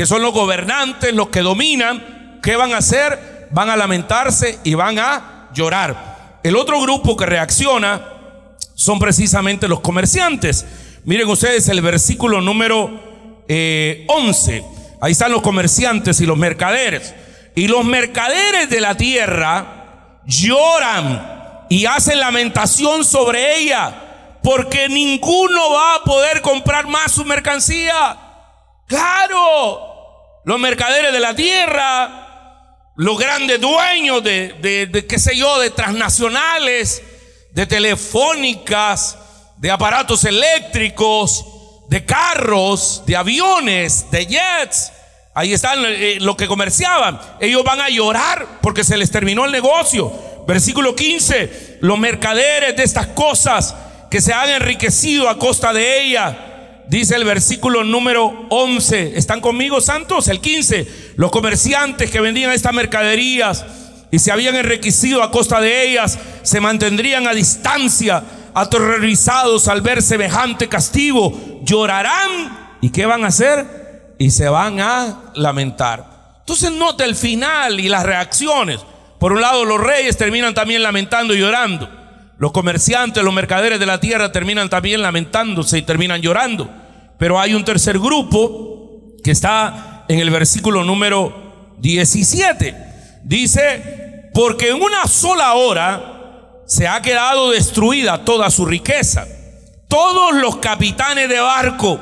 que 0.00 0.06
son 0.06 0.22
los 0.22 0.32
gobernantes, 0.32 1.12
los 1.12 1.28
que 1.28 1.42
dominan, 1.42 2.38
¿qué 2.42 2.56
van 2.56 2.72
a 2.72 2.78
hacer? 2.78 3.48
Van 3.50 3.68
a 3.68 3.76
lamentarse 3.76 4.58
y 4.64 4.72
van 4.72 4.98
a 4.98 5.50
llorar. 5.52 6.38
El 6.42 6.56
otro 6.56 6.80
grupo 6.80 7.18
que 7.18 7.26
reacciona 7.26 8.00
son 8.74 8.98
precisamente 8.98 9.68
los 9.68 9.80
comerciantes. 9.80 10.64
Miren 11.04 11.28
ustedes 11.28 11.68
el 11.68 11.82
versículo 11.82 12.40
número 12.40 12.84
11. 13.46 13.46
Eh, 13.46 14.64
Ahí 15.02 15.12
están 15.12 15.32
los 15.32 15.42
comerciantes 15.42 16.18
y 16.22 16.24
los 16.24 16.38
mercaderes. 16.38 17.14
Y 17.54 17.68
los 17.68 17.84
mercaderes 17.84 18.70
de 18.70 18.80
la 18.80 18.96
tierra 18.96 20.22
lloran 20.24 21.66
y 21.68 21.84
hacen 21.84 22.20
lamentación 22.20 23.04
sobre 23.04 23.58
ella, 23.58 24.38
porque 24.42 24.88
ninguno 24.88 25.72
va 25.72 25.96
a 25.96 26.04
poder 26.04 26.40
comprar 26.40 26.86
más 26.86 27.12
su 27.12 27.22
mercancía. 27.26 28.16
Claro, 28.86 29.89
los 30.50 30.58
mercaderes 30.58 31.12
de 31.12 31.20
la 31.20 31.32
tierra, 31.32 32.90
los 32.96 33.16
grandes 33.16 33.60
dueños 33.60 34.20
de, 34.24 34.56
de, 34.60 34.86
de 34.88 35.06
qué 35.06 35.16
sé 35.16 35.36
yo, 35.36 35.60
de 35.60 35.70
transnacionales, 35.70 37.04
de 37.52 37.66
telefónicas, 37.66 39.16
de 39.58 39.70
aparatos 39.70 40.24
eléctricos, 40.24 41.46
de 41.88 42.04
carros, 42.04 43.04
de 43.06 43.14
aviones, 43.14 44.10
de 44.10 44.26
jets. 44.26 44.90
Ahí 45.34 45.52
están 45.52 45.84
eh, 45.84 46.18
lo 46.20 46.36
que 46.36 46.48
comerciaban. 46.48 47.20
Ellos 47.38 47.62
van 47.62 47.80
a 47.80 47.88
llorar 47.88 48.58
porque 48.60 48.82
se 48.82 48.96
les 48.96 49.12
terminó 49.12 49.44
el 49.44 49.52
negocio. 49.52 50.12
Versículo 50.48 50.96
15, 50.96 51.78
los 51.80 51.96
mercaderes 51.96 52.74
de 52.76 52.82
estas 52.82 53.06
cosas 53.06 53.76
que 54.10 54.20
se 54.20 54.32
han 54.32 54.48
enriquecido 54.48 55.28
a 55.28 55.38
costa 55.38 55.72
de 55.72 56.02
ella. 56.02 56.49
Dice 56.90 57.14
el 57.14 57.22
versículo 57.22 57.84
número 57.84 58.46
11, 58.48 59.16
¿están 59.16 59.40
conmigo 59.40 59.80
santos? 59.80 60.26
El 60.26 60.40
15, 60.40 61.12
los 61.14 61.30
comerciantes 61.30 62.10
que 62.10 62.20
vendían 62.20 62.50
estas 62.50 62.74
mercaderías 62.74 63.64
y 64.10 64.18
se 64.18 64.32
habían 64.32 64.56
enriquecido 64.56 65.22
a 65.22 65.30
costa 65.30 65.60
de 65.60 65.88
ellas, 65.88 66.18
se 66.42 66.60
mantendrían 66.60 67.28
a 67.28 67.32
distancia, 67.32 68.24
aterrorizados 68.54 69.68
al 69.68 69.82
ver 69.82 70.02
semejante 70.02 70.68
castigo, 70.68 71.60
llorarán 71.62 72.78
y 72.80 72.90
¿qué 72.90 73.06
van 73.06 73.22
a 73.22 73.28
hacer? 73.28 74.16
Y 74.18 74.32
se 74.32 74.48
van 74.48 74.80
a 74.80 75.30
lamentar. 75.36 76.40
Entonces 76.40 76.72
nota 76.72 77.04
el 77.04 77.14
final 77.14 77.78
y 77.78 77.88
las 77.88 78.02
reacciones. 78.02 78.80
Por 79.20 79.32
un 79.32 79.42
lado 79.42 79.64
los 79.64 79.78
reyes 79.78 80.16
terminan 80.16 80.54
también 80.54 80.82
lamentando 80.82 81.34
y 81.34 81.38
llorando. 81.38 81.88
Los 82.38 82.50
comerciantes, 82.50 83.22
los 83.22 83.34
mercaderes 83.34 83.78
de 83.78 83.86
la 83.86 84.00
tierra 84.00 84.32
terminan 84.32 84.68
también 84.68 85.02
lamentándose 85.02 85.78
y 85.78 85.82
terminan 85.82 86.20
llorando. 86.20 86.79
Pero 87.20 87.38
hay 87.38 87.52
un 87.52 87.66
tercer 87.66 87.98
grupo 87.98 89.18
que 89.22 89.30
está 89.30 90.06
en 90.08 90.20
el 90.20 90.30
versículo 90.30 90.82
número 90.84 91.74
17. 91.76 92.74
Dice, 93.24 94.30
porque 94.32 94.70
en 94.70 94.80
una 94.80 95.06
sola 95.06 95.52
hora 95.52 96.62
se 96.66 96.88
ha 96.88 97.02
quedado 97.02 97.50
destruida 97.50 98.24
toda 98.24 98.50
su 98.50 98.64
riqueza. 98.64 99.28
Todos 99.86 100.32
los 100.36 100.56
capitanes 100.56 101.28
de 101.28 101.38
barco, 101.40 102.00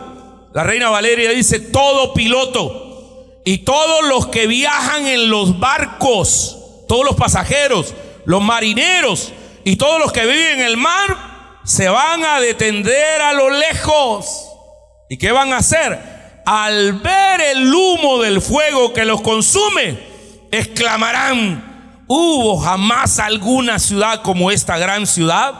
la 0.55 0.63
reina 0.63 0.89
Valeria 0.89 1.31
dice, 1.31 1.59
todo 1.59 2.15
piloto 2.15 3.41
y 3.45 3.59
todos 3.59 4.07
los 4.07 4.29
que 4.29 4.47
viajan 4.47 5.09
en 5.09 5.31
los 5.31 5.59
barcos, 5.59 6.57
todos 6.87 7.05
los 7.05 7.17
pasajeros, 7.17 7.93
los 8.25 8.41
marineros 8.41 9.33
y 9.65 9.75
todos 9.75 9.99
los 9.99 10.13
que 10.13 10.27
viven 10.27 10.61
en 10.61 10.67
el 10.67 10.77
mar, 10.77 11.59
se 11.65 11.89
van 11.89 12.25
a 12.25 12.39
detender 12.39 13.21
a 13.21 13.33
lo 13.33 13.51
lejos. 13.51 14.48
¿Y 15.09 15.17
qué 15.17 15.33
van 15.33 15.53
a 15.53 15.59
hacer? 15.59 16.43
Al 16.45 16.95
ver 16.95 17.41
el 17.41 17.73
humo 17.73 18.23
del 18.23 18.41
fuego 18.41 18.93
que 18.93 19.05
los 19.05 19.21
consume, 19.21 19.99
exclamarán, 20.51 22.05
¿hubo 22.07 22.59
jamás 22.59 23.19
alguna 23.19 23.79
ciudad 23.79 24.23
como 24.23 24.51
esta 24.51 24.79
gran 24.79 25.07
ciudad? 25.07 25.55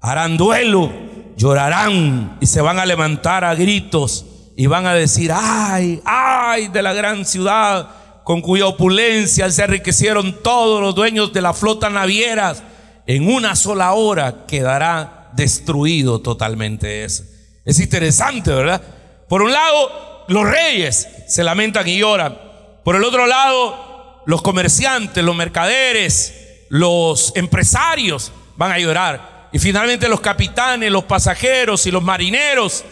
Harán 0.00 0.36
duelo, 0.36 0.90
llorarán 1.36 2.38
y 2.40 2.46
se 2.46 2.60
van 2.60 2.78
a 2.78 2.86
levantar 2.86 3.44
a 3.44 3.54
gritos 3.54 4.26
y 4.56 4.66
van 4.66 4.86
a 4.86 4.94
decir, 4.94 5.32
ay, 5.34 6.00
ay 6.04 6.68
de 6.68 6.82
la 6.82 6.92
gran 6.92 7.24
ciudad 7.24 7.88
con 8.24 8.40
cuya 8.40 8.66
opulencia 8.66 9.50
se 9.50 9.64
enriquecieron 9.64 10.42
todos 10.42 10.80
los 10.80 10.94
dueños 10.94 11.32
de 11.32 11.42
la 11.42 11.52
flota 11.52 11.90
navieras. 11.90 12.62
En 13.06 13.28
una 13.28 13.56
sola 13.56 13.92
hora 13.92 14.46
quedará 14.46 15.30
destruido 15.34 16.20
totalmente 16.20 17.04
eso. 17.04 17.24
Es 17.64 17.78
interesante, 17.80 18.52
¿verdad? 18.52 18.80
Por 19.28 19.42
un 19.42 19.52
lado, 19.52 20.24
los 20.28 20.44
reyes 20.48 21.08
se 21.28 21.44
lamentan 21.44 21.86
y 21.88 21.98
lloran. 21.98 22.38
Por 22.84 22.96
el 22.96 23.04
otro 23.04 23.26
lado, 23.26 24.22
los 24.26 24.42
comerciantes, 24.42 25.22
los 25.22 25.36
mercaderes, 25.36 26.66
los 26.68 27.32
empresarios 27.36 28.32
van 28.56 28.72
a 28.72 28.78
llorar. 28.78 29.48
Y 29.52 29.58
finalmente 29.58 30.08
los 30.08 30.20
capitanes, 30.20 30.90
los 30.90 31.04
pasajeros 31.04 31.86
y 31.86 31.90
los 31.90 32.02
marineros. 32.02 32.84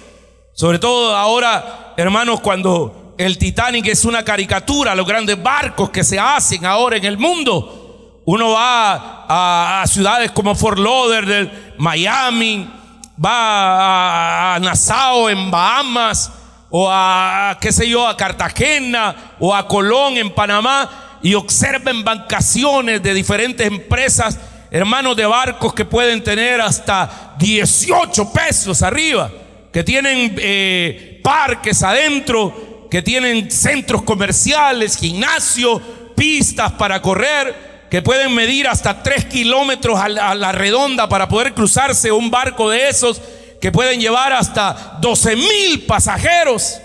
Sobre 0.53 0.79
todo 0.79 1.17
ahora, 1.17 1.95
hermanos, 1.97 2.41
cuando 2.41 3.15
el 3.19 3.39
Titanic 3.39 3.87
es 3.87 4.05
una 4.05 4.25
caricatura, 4.25 4.95
los 4.95 5.07
grandes 5.07 5.43
barcos 5.43 5.91
que 5.91 6.05
se 6.05 6.19
hacen 6.19 6.65
ahora 6.65 6.97
en 6.97 7.05
el 7.05 7.19
mundo. 7.19 8.23
Uno 8.25 8.51
va 8.51 9.27
a, 9.83 9.87
ciudades 9.87 10.31
como 10.31 10.55
Fort 10.55 10.79
Lauderdale, 10.79 11.75
Miami, 11.79 12.69
va 13.23 14.55
a, 14.55 14.59
Nassau 14.61 15.29
en 15.29 15.51
Bahamas, 15.51 16.31
o 16.71 16.89
a, 16.91 17.59
qué 17.61 17.73
sé 17.73 17.89
yo, 17.89 18.07
a 18.07 18.17
Cartagena, 18.17 19.35
o 19.39 19.55
a 19.55 19.67
Colón 19.67 20.17
en 20.17 20.31
Panamá 20.31 21.19
y 21.23 21.35
observa 21.35 21.91
embarcaciones 21.91 23.03
de 23.03 23.13
diferentes 23.13 23.67
empresas, 23.67 24.39
hermanos 24.71 25.17
de 25.17 25.27
barcos 25.27 25.75
que 25.75 25.85
pueden 25.85 26.25
tener 26.25 26.61
hasta 26.61 27.35
18 27.39 28.33
pesos 28.33 28.83
arriba, 28.83 29.31
que 29.73 29.85
tienen 29.85 30.35
eh, 30.39 31.21
parques 31.23 31.83
adentro, 31.83 32.89
que 32.91 33.03
tienen 33.03 33.51
centros 33.51 34.03
comerciales, 34.03 34.97
gimnasio, 34.97 35.81
pistas 36.17 36.73
para 36.73 37.03
correr, 37.03 37.70
que 37.91 38.03
pueden 38.03 38.33
medir 38.33 38.69
hasta 38.69 39.03
3 39.03 39.25
kilómetros 39.25 39.99
a 39.99 40.09
la, 40.09 40.53
redonda 40.53 41.09
para 41.09 41.29
poder 41.29 41.53
cruzarse 41.55 42.13
un 42.13 42.31
barco 42.31 42.71
de 42.71 42.89
esos, 42.89 43.21
que 43.61 43.73
pueden 43.73 44.01
llevar 44.01 44.33
hasta 44.33 44.99
12 45.01 45.37
mil 45.37 45.83
pasajeros, 45.87 46.81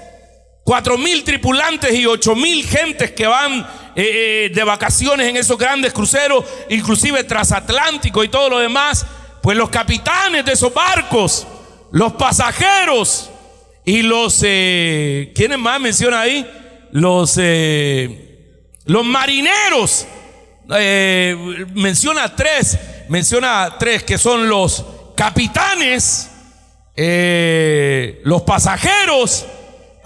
4 0.63 0.97
mil 0.97 1.23
tripulantes 1.23 1.93
y 1.93 2.07
8 2.07 2.35
mil 2.35 2.65
gentes 2.67 3.11
que 3.11 3.27
van 3.27 3.59
eh, 3.95 4.47
eh, 4.47 4.51
de 4.53 4.63
vacaciones 4.63 5.27
en 5.27 5.37
esos 5.37 5.59
grandes 5.59 5.93
cruceros, 5.93 6.43
inclusive 6.69 7.23
transatlántico 7.23 8.23
y 8.23 8.29
todo 8.29 8.49
lo 8.49 8.59
demás, 8.59 9.05
pues 9.43 9.55
los 9.55 9.69
capitanes 9.69 10.43
de 10.43 10.53
esos 10.53 10.73
barcos, 10.73 11.45
los 11.91 12.13
pasajeros 12.13 13.29
y 13.85 14.01
los, 14.01 14.41
eh, 14.43 15.31
¿quiénes 15.35 15.59
más 15.59 15.79
menciona 15.79 16.21
ahí? 16.21 16.49
Los, 16.91 17.39
los 18.85 19.05
marineros, 19.05 20.07
menciona 20.67 22.35
tres, 22.35 22.77
menciona 23.09 23.75
tres 23.77 24.03
que 24.03 24.17
son 24.17 24.49
los 24.49 24.85
capitanes, 25.15 26.29
los 28.23 28.41
pasajeros 28.43 29.45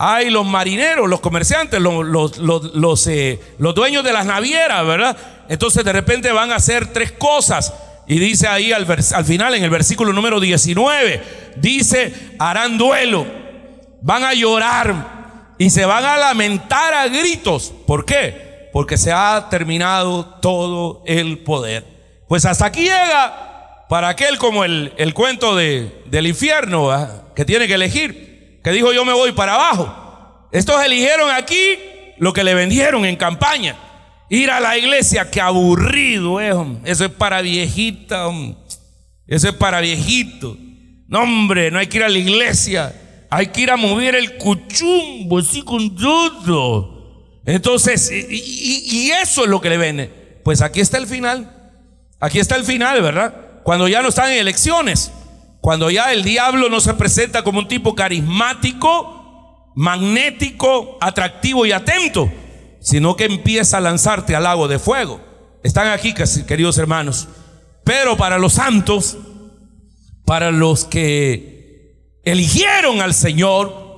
hay 0.01 0.29
los 0.29 0.45
marineros, 0.45 1.09
los 1.09 1.19
comerciantes, 1.19 1.81
los, 1.81 3.07
eh, 3.07 3.39
los, 3.57 3.75
dueños 3.75 4.01
de 4.01 4.13
las 4.13 4.25
navieras, 4.25 4.87
¿verdad? 4.87 5.17
Entonces 5.49 5.83
de 5.83 5.91
repente 5.91 6.31
van 6.31 6.53
a 6.53 6.55
hacer 6.55 6.93
tres 6.93 7.11
cosas. 7.11 7.73
Y 8.07 8.17
dice 8.17 8.47
ahí 8.47 8.71
al, 8.71 8.87
al 8.89 9.25
final, 9.25 9.55
en 9.55 9.63
el 9.65 9.69
versículo 9.69 10.13
número 10.13 10.39
19, 10.39 11.21
dice, 11.57 12.13
harán 12.39 12.77
duelo, 12.77 13.25
van 14.01 14.23
a 14.23 14.33
llorar 14.33 15.55
y 15.57 15.69
se 15.69 15.83
van 15.83 16.05
a 16.05 16.15
lamentar 16.15 16.93
a 16.93 17.09
gritos. 17.09 17.73
¿Por 17.85 18.05
qué? 18.05 18.48
Porque 18.71 18.97
se 18.97 19.11
ha 19.11 19.47
terminado 19.49 20.25
todo 20.41 21.03
el 21.05 21.39
poder. 21.39 21.85
Pues 22.27 22.45
hasta 22.45 22.65
aquí 22.65 22.81
llega 22.81 23.85
para 23.89 24.09
aquel 24.09 24.37
como 24.37 24.63
el, 24.63 24.93
el 24.97 25.13
cuento 25.13 25.55
de, 25.55 26.03
del 26.05 26.27
infierno, 26.27 26.89
que 27.35 27.45
tiene 27.45 27.67
que 27.67 27.73
elegir 27.73 28.29
que 28.63 28.71
dijo 28.71 28.91
yo 28.93 29.05
me 29.05 29.13
voy 29.13 29.31
para 29.31 29.55
abajo. 29.55 30.47
Estos 30.51 30.83
eligieron 30.83 31.31
aquí 31.31 31.77
lo 32.17 32.33
que 32.33 32.43
le 32.43 32.53
vendieron 32.53 33.05
en 33.05 33.15
campaña. 33.15 33.77
Ir 34.29 34.51
a 34.51 34.59
la 34.59 34.77
iglesia, 34.77 35.31
qué 35.31 35.41
aburrido 35.41 36.39
es, 36.39 36.55
eso 36.85 37.05
es 37.05 37.11
para 37.11 37.41
viejita, 37.41 38.29
eso 39.25 39.49
es 39.49 39.55
para 39.55 39.81
viejito. 39.81 40.55
No, 41.07 41.21
hombre, 41.21 41.71
no 41.71 41.79
hay 41.79 41.87
que 41.87 41.97
ir 41.97 42.03
a 42.03 42.09
la 42.09 42.17
iglesia, 42.17 43.25
hay 43.31 43.47
que 43.47 43.61
ir 43.61 43.71
a 43.71 43.77
mover 43.77 44.15
el 44.15 44.37
cuchumbo, 44.37 45.39
así 45.39 45.63
con 45.63 45.95
todo. 45.95 46.98
Entonces, 47.49 48.11
y, 48.11 49.09
eso 49.09 49.43
es 49.43 49.49
lo 49.49 49.59
que 49.59 49.69
le 49.69 49.77
vende. 49.77 50.39
Pues 50.43 50.61
aquí 50.61 50.81
está 50.81 50.99
el 50.99 51.07
final. 51.07 51.73
Aquí 52.19 52.37
está 52.37 52.55
el 52.55 52.63
final, 52.63 53.01
¿verdad? 53.01 53.61
Cuando 53.63 53.87
ya 53.87 54.03
no 54.03 54.09
están 54.09 54.31
en 54.31 54.37
elecciones. 54.37 55.11
Cuando 55.59 55.89
ya 55.89 56.13
el 56.13 56.23
diablo 56.23 56.69
no 56.69 56.79
se 56.79 56.93
presenta 56.93 57.43
como 57.43 57.59
un 57.59 57.67
tipo 57.67 57.95
carismático, 57.95 59.71
magnético, 59.75 60.99
atractivo 61.01 61.65
y 61.65 61.71
atento, 61.71 62.31
sino 62.81 63.15
que 63.15 63.25
empieza 63.25 63.77
a 63.77 63.81
lanzarte 63.81 64.35
al 64.35 64.43
lago 64.43 64.67
de 64.67 64.77
fuego. 64.77 65.19
Están 65.63 65.87
aquí, 65.87 66.13
queridos 66.47 66.77
hermanos. 66.77 67.29
Pero 67.83 68.15
para 68.15 68.37
los 68.37 68.53
santos, 68.53 69.17
para 70.23 70.51
los 70.51 70.85
que 70.85 72.19
eligieron 72.23 73.01
al 73.01 73.15
Señor, 73.15 73.88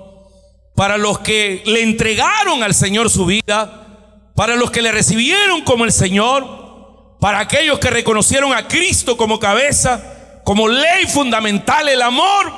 para 0.81 0.97
los 0.97 1.19
que 1.19 1.61
le 1.67 1.83
entregaron 1.83 2.63
al 2.63 2.73
Señor 2.73 3.11
su 3.11 3.27
vida, 3.27 3.85
para 4.33 4.55
los 4.55 4.71
que 4.71 4.81
le 4.81 4.91
recibieron 4.91 5.61
como 5.61 5.85
el 5.85 5.91
Señor, 5.91 7.17
para 7.19 7.37
aquellos 7.37 7.77
que 7.77 7.91
reconocieron 7.91 8.51
a 8.51 8.67
Cristo 8.67 9.15
como 9.15 9.39
cabeza, 9.39 10.41
como 10.43 10.67
ley 10.67 11.05
fundamental 11.05 11.87
el 11.87 12.01
amor 12.01 12.51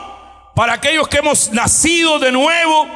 para 0.56 0.72
aquellos 0.72 1.10
que 1.10 1.18
hemos 1.18 1.52
nacido 1.52 2.18
de 2.18 2.32
nuevo, 2.32 2.88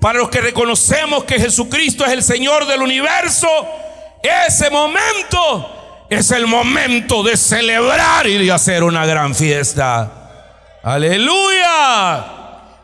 para 0.00 0.18
los 0.18 0.28
que 0.28 0.40
reconocemos 0.40 1.22
que 1.22 1.38
Jesucristo 1.38 2.04
es 2.04 2.10
el 2.10 2.24
Señor 2.24 2.66
del 2.66 2.82
universo. 2.82 3.46
Ese 4.24 4.70
momento 4.70 6.04
es 6.10 6.32
el 6.32 6.48
momento 6.48 7.22
de 7.22 7.36
celebrar 7.36 8.26
y 8.26 8.44
de 8.44 8.50
hacer 8.50 8.82
una 8.82 9.06
gran 9.06 9.36
fiesta. 9.36 10.80
Aleluya. 10.82 12.24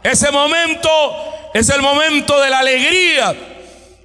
Ese 0.05 0.31
momento 0.31 1.40
es 1.55 1.69
el 1.69 1.83
momento 1.83 2.41
de 2.41 2.51
la 2.51 2.59
alegría. 2.61 3.35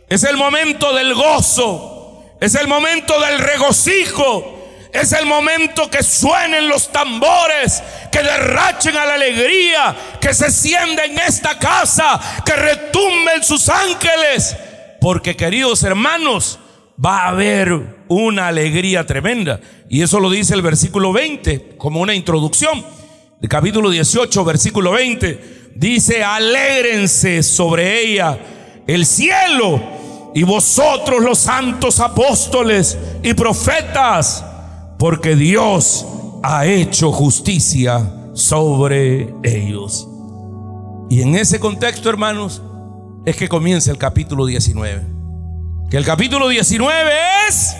Es 0.09 0.23
el 0.23 0.37
momento 0.37 0.93
del 0.93 1.13
gozo. 1.13 2.23
Es 2.39 2.55
el 2.55 2.67
momento 2.67 3.19
del 3.19 3.39
regocijo. 3.39 4.55
Es 4.93 5.11
el 5.11 5.25
momento 5.25 5.89
que 5.91 6.01
suenen 6.01 6.69
los 6.69 6.89
tambores, 6.89 7.83
que 8.13 8.23
derrachen 8.23 8.95
a 8.95 9.05
la 9.05 9.15
alegría, 9.15 9.93
que 10.21 10.33
se 10.33 10.49
sienda 10.49 11.03
en 11.03 11.19
esta 11.19 11.59
casa, 11.59 12.17
que 12.45 12.53
retumben 12.53 13.43
sus 13.43 13.67
ángeles. 13.67 14.55
Porque 15.01 15.35
queridos 15.35 15.83
hermanos, 15.83 16.59
va 17.03 17.23
a 17.23 17.27
haber 17.27 18.05
una 18.07 18.47
alegría 18.47 19.05
tremenda. 19.05 19.59
Y 19.89 20.01
eso 20.01 20.21
lo 20.21 20.29
dice 20.29 20.53
el 20.53 20.61
versículo 20.61 21.11
20 21.11 21.75
como 21.77 21.99
una 21.99 22.13
introducción. 22.13 22.85
El 23.41 23.49
capítulo 23.49 23.89
18, 23.89 24.45
versículo 24.45 24.91
20, 24.91 25.54
dice, 25.76 26.23
alégrense 26.23 27.43
sobre 27.43 28.01
ella 28.01 28.39
el 28.88 29.05
cielo 29.05 29.82
y 30.34 30.43
vosotros 30.43 31.21
los 31.21 31.38
santos 31.38 31.99
apóstoles 31.99 32.97
y 33.21 33.34
profetas 33.34 34.43
porque 34.97 35.36
Dios 35.36 36.05
ha 36.43 36.65
hecho 36.65 37.11
justicia 37.11 38.11
sobre 38.34 39.34
ellos. 39.43 40.07
Y 41.09 41.21
en 41.21 41.36
ese 41.36 41.59
contexto, 41.59 42.09
hermanos, 42.09 42.61
es 43.26 43.36
que 43.36 43.47
comienza 43.47 43.91
el 43.91 43.97
capítulo 43.97 44.45
19. 44.45 45.03
Que 45.89 45.97
el 45.97 46.05
capítulo 46.05 46.47
19 46.47 47.11
es 47.47 47.76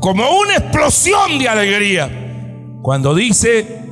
como 0.00 0.38
una 0.38 0.56
explosión 0.56 1.38
de 1.38 1.48
alegría. 1.48 2.10
Cuando 2.82 3.14
dice, 3.14 3.82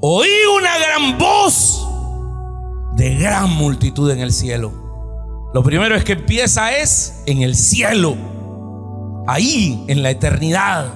oí 0.00 0.28
una 0.56 0.78
gran 0.78 1.18
voz 1.18 1.89
de 3.00 3.14
gran 3.14 3.50
multitud 3.50 4.10
en 4.10 4.20
el 4.20 4.30
cielo. 4.30 5.50
Lo 5.54 5.62
primero 5.62 5.94
es 5.96 6.04
que 6.04 6.12
empieza 6.12 6.76
es 6.76 7.22
en 7.24 7.40
el 7.40 7.56
cielo, 7.56 8.14
ahí 9.26 9.86
en 9.88 10.02
la 10.02 10.10
eternidad. 10.10 10.92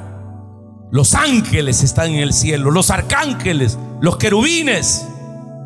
Los 0.91 1.15
ángeles 1.15 1.83
están 1.83 2.11
en 2.11 2.19
el 2.19 2.35
cielo, 2.35 2.71
los 2.71 2.91
arcángeles, 2.91 3.79
los 4.03 4.19
querubines. 4.19 5.09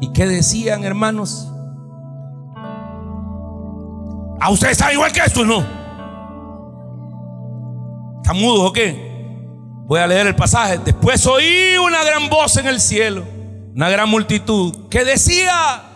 ¿Y 0.01 0.13
qué 0.13 0.29
decían, 0.29 0.85
hermanos? 0.85 1.51
¿A 4.41 4.49
ustedes 4.51 4.73
están 4.79 4.93
igual 4.93 5.11
que 5.11 5.19
esto, 5.19 5.45
no? 5.45 5.59
¿Están 8.23 8.39
mudos 8.39 8.71
o 8.71 8.73
qué? 8.73 9.37
Voy 9.89 9.99
a 9.99 10.07
leer 10.07 10.29
el 10.29 10.37
pasaje. 10.37 10.79
Después 10.85 11.27
oí 11.27 11.77
una 11.85 12.05
gran 12.05 12.31
voz 12.31 12.57
en 12.59 12.69
el 12.69 12.81
cielo, 12.81 13.25
una 13.75 13.89
gran 13.89 14.09
multitud, 14.09 14.89
que 14.89 15.05
decía, 15.05 15.88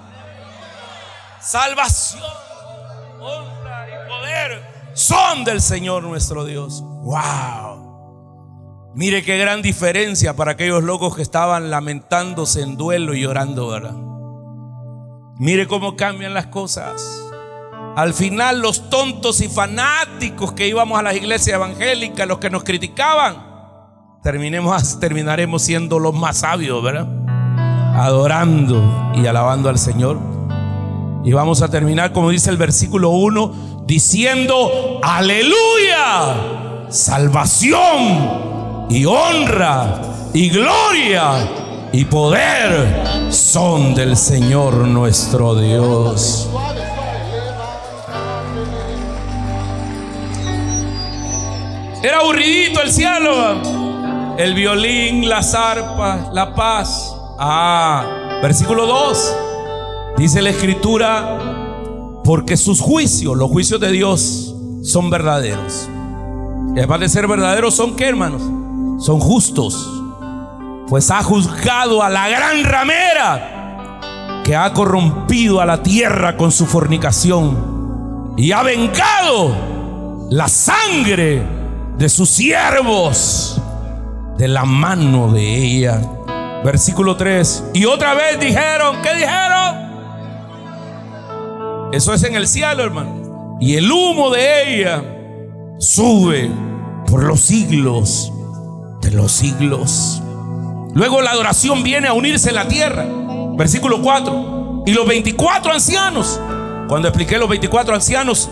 salvación, 1.43 2.23
honra 3.21 3.87
y 3.89 4.09
poder 4.09 4.73
son 4.95 5.45
del 5.45 5.61
Señor 5.61 6.03
nuestro 6.03 6.45
Dios. 6.45 6.83
¡Wow! 6.83 8.93
Mire 8.95 9.25
qué 9.25 9.39
gran 9.39 9.63
diferencia 9.63 10.37
para 10.37 10.53
aquellos 10.53 10.83
locos 10.83 11.17
que 11.17 11.23
estaban 11.23 11.71
lamentándose 11.71 12.61
en 12.61 12.77
duelo 12.77 13.15
y 13.15 13.23
llorando, 13.23 13.69
¿verdad? 13.69 13.95
Mire 15.39 15.67
cómo 15.67 15.97
cambian 15.97 16.35
las 16.35 16.49
cosas. 16.49 17.03
Al 17.97 18.13
final 18.13 18.61
los 18.61 18.91
tontos 18.91 19.41
y 19.41 19.49
fanáticos 19.49 20.53
que 20.53 20.69
íbamos 20.69 20.99
a 20.99 21.03
las 21.03 21.15
iglesias 21.15 21.57
evangélicas, 21.57 22.29
los 22.29 22.39
que 22.39 22.51
nos 22.51 22.65
criticaban, 22.65 23.47
terminemos, 24.23 24.97
terminaremos 25.01 25.63
siendo 25.63 25.99
los 25.99 26.15
más 26.15 26.39
sabios, 26.39 26.83
¿verdad? 26.83 27.09
Adorando 27.95 29.13
y 29.15 29.27
alabando 29.27 29.71
al 29.71 29.79
Señor. 29.79 30.32
Y 31.25 31.33
vamos 31.33 31.63
a 31.63 31.69
terminar, 31.69 32.13
como 32.13 32.31
dice 32.31 32.51
el 32.51 32.57
versículo 32.57 33.11
1, 33.11 33.85
diciendo, 33.87 35.01
aleluya, 35.03 36.87
salvación 36.89 38.87
y 38.91 39.05
honra 39.05 40.01
y 40.35 40.49
gloria 40.51 41.49
y 41.93 42.05
poder 42.07 43.31
son 43.31 43.95
del 43.95 44.17
Señor 44.17 44.75
nuestro 44.75 45.55
Dios. 45.55 46.49
Era 52.03 52.19
aburridito 52.19 52.81
el 52.83 52.91
cielo. 52.91 53.83
El 54.37 54.55
violín, 54.55 55.29
las 55.29 55.55
arpas, 55.55 56.33
la 56.33 56.53
paz. 56.55 57.15
Ah, 57.39 58.41
versículo 58.43 58.87
2. 58.87 59.52
Dice 60.23 60.41
la 60.41 60.51
escritura, 60.51 62.21
porque 62.23 62.57
sus 62.57 62.81
juicios, 62.81 63.37
los 63.37 63.51
juicios 63.51 63.81
de 63.81 63.91
Dios, 63.91 64.55
son 64.85 65.11
verdaderos. 65.11 65.89
Y 66.77 66.79
además 66.79 67.01
de 67.01 67.09
ser 67.09 67.27
verdaderos, 67.27 67.75
¿son 67.75 67.97
qué, 67.97 68.07
hermanos? 68.07 68.41
son 69.03 69.19
justos, 69.19 69.91
pues 70.87 71.11
ha 71.11 71.25
juzgado 71.25 72.05
a 72.05 72.09
la 72.09 72.29
gran 72.29 72.63
ramera 72.63 74.43
que 74.45 74.55
ha 74.55 74.73
corrompido 74.73 75.61
a 75.61 75.67
la 75.67 75.83
tierra 75.83 76.37
con 76.37 76.53
su 76.53 76.67
fornicación 76.67 78.35
y 78.37 78.53
ha 78.53 78.63
vengado 78.63 80.29
la 80.31 80.47
sangre 80.47 81.43
de 81.99 82.09
sus 82.09 82.31
siervos 82.31 83.61
de 84.39 84.47
la 84.47 84.65
mano 84.65 85.33
de 85.33 85.57
ella. 85.57 86.01
Versículo 86.65 87.17
3. 87.17 87.71
Y 87.75 87.87
otra 87.87 88.15
vez 88.15 88.39
dijeron, 88.39 89.03
¿qué 89.03 89.15
dijeron? 89.15 89.62
Eso 91.93 92.15
es 92.15 92.23
en 92.25 92.35
el 92.35 92.49
cielo, 92.49 92.83
hermano. 92.83 93.59
Y 93.61 93.77
el 93.77 93.93
humo 93.93 94.31
de 94.31 94.81
ella 94.81 95.05
sube 95.79 96.51
por 97.07 97.23
los 97.23 97.41
siglos 97.41 98.33
de 99.03 99.11
los 99.11 99.31
siglos. 99.31 100.23
Luego 100.95 101.21
la 101.21 101.33
adoración 101.33 101.83
viene 101.83 102.09
a 102.09 102.15
unirse 102.15 102.49
en 102.49 102.55
la 102.55 102.67
tierra. 102.67 103.07
Versículo 103.57 104.01
4. 104.01 104.85
Y 104.87 104.93
los 104.93 105.07
24 105.07 105.73
ancianos, 105.73 106.41
cuando 106.89 107.09
expliqué 107.09 107.37
los 107.39 107.49
24 107.49 107.95
ancianos, 107.95 108.49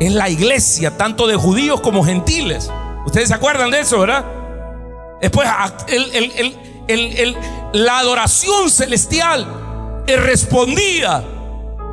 es 0.00 0.12
la 0.12 0.28
iglesia, 0.28 0.96
tanto 0.96 1.26
de 1.28 1.36
judíos 1.36 1.80
como 1.80 2.04
gentiles. 2.04 2.70
Ustedes 3.06 3.28
se 3.28 3.34
acuerdan 3.34 3.70
de 3.70 3.80
eso, 3.80 4.00
¿verdad? 4.00 4.24
Después, 5.20 5.48
la 7.72 7.98
adoración 7.98 8.70
celestial 8.70 9.46
respondía 10.08 11.22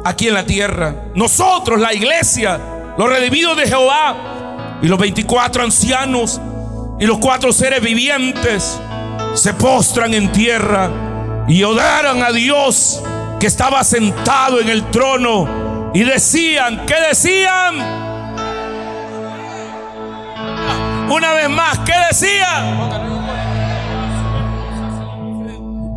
aquí 0.03 0.27
en 0.27 0.33
la 0.33 0.45
tierra. 0.45 0.95
Nosotros, 1.15 1.79
la 1.79 1.93
iglesia, 1.93 2.59
los 2.97 3.09
redimidos 3.09 3.57
de 3.57 3.67
Jehová 3.67 4.77
y 4.81 4.87
los 4.87 4.99
24 4.99 5.63
ancianos 5.63 6.39
y 6.99 7.05
los 7.05 7.17
cuatro 7.19 7.53
seres 7.53 7.81
vivientes 7.81 8.79
se 9.33 9.53
postran 9.53 10.13
en 10.13 10.31
tierra 10.31 11.45
y 11.47 11.63
odaran 11.63 12.21
a 12.23 12.31
Dios 12.31 13.01
que 13.39 13.47
estaba 13.47 13.83
sentado 13.83 14.59
en 14.59 14.69
el 14.69 14.83
trono 14.91 15.91
y 15.93 16.03
decían, 16.03 16.85
¿qué 16.85 16.95
decían? 17.07 17.75
Una 21.09 21.33
vez 21.33 21.49
más, 21.49 21.79
¿qué 21.79 21.93
decían? 22.09 22.99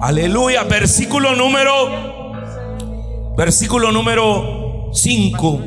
Aleluya, 0.00 0.64
versículo 0.64 1.36
número 1.36 2.11
versículo 3.36 3.92
número 3.92 4.90
5 4.92 5.60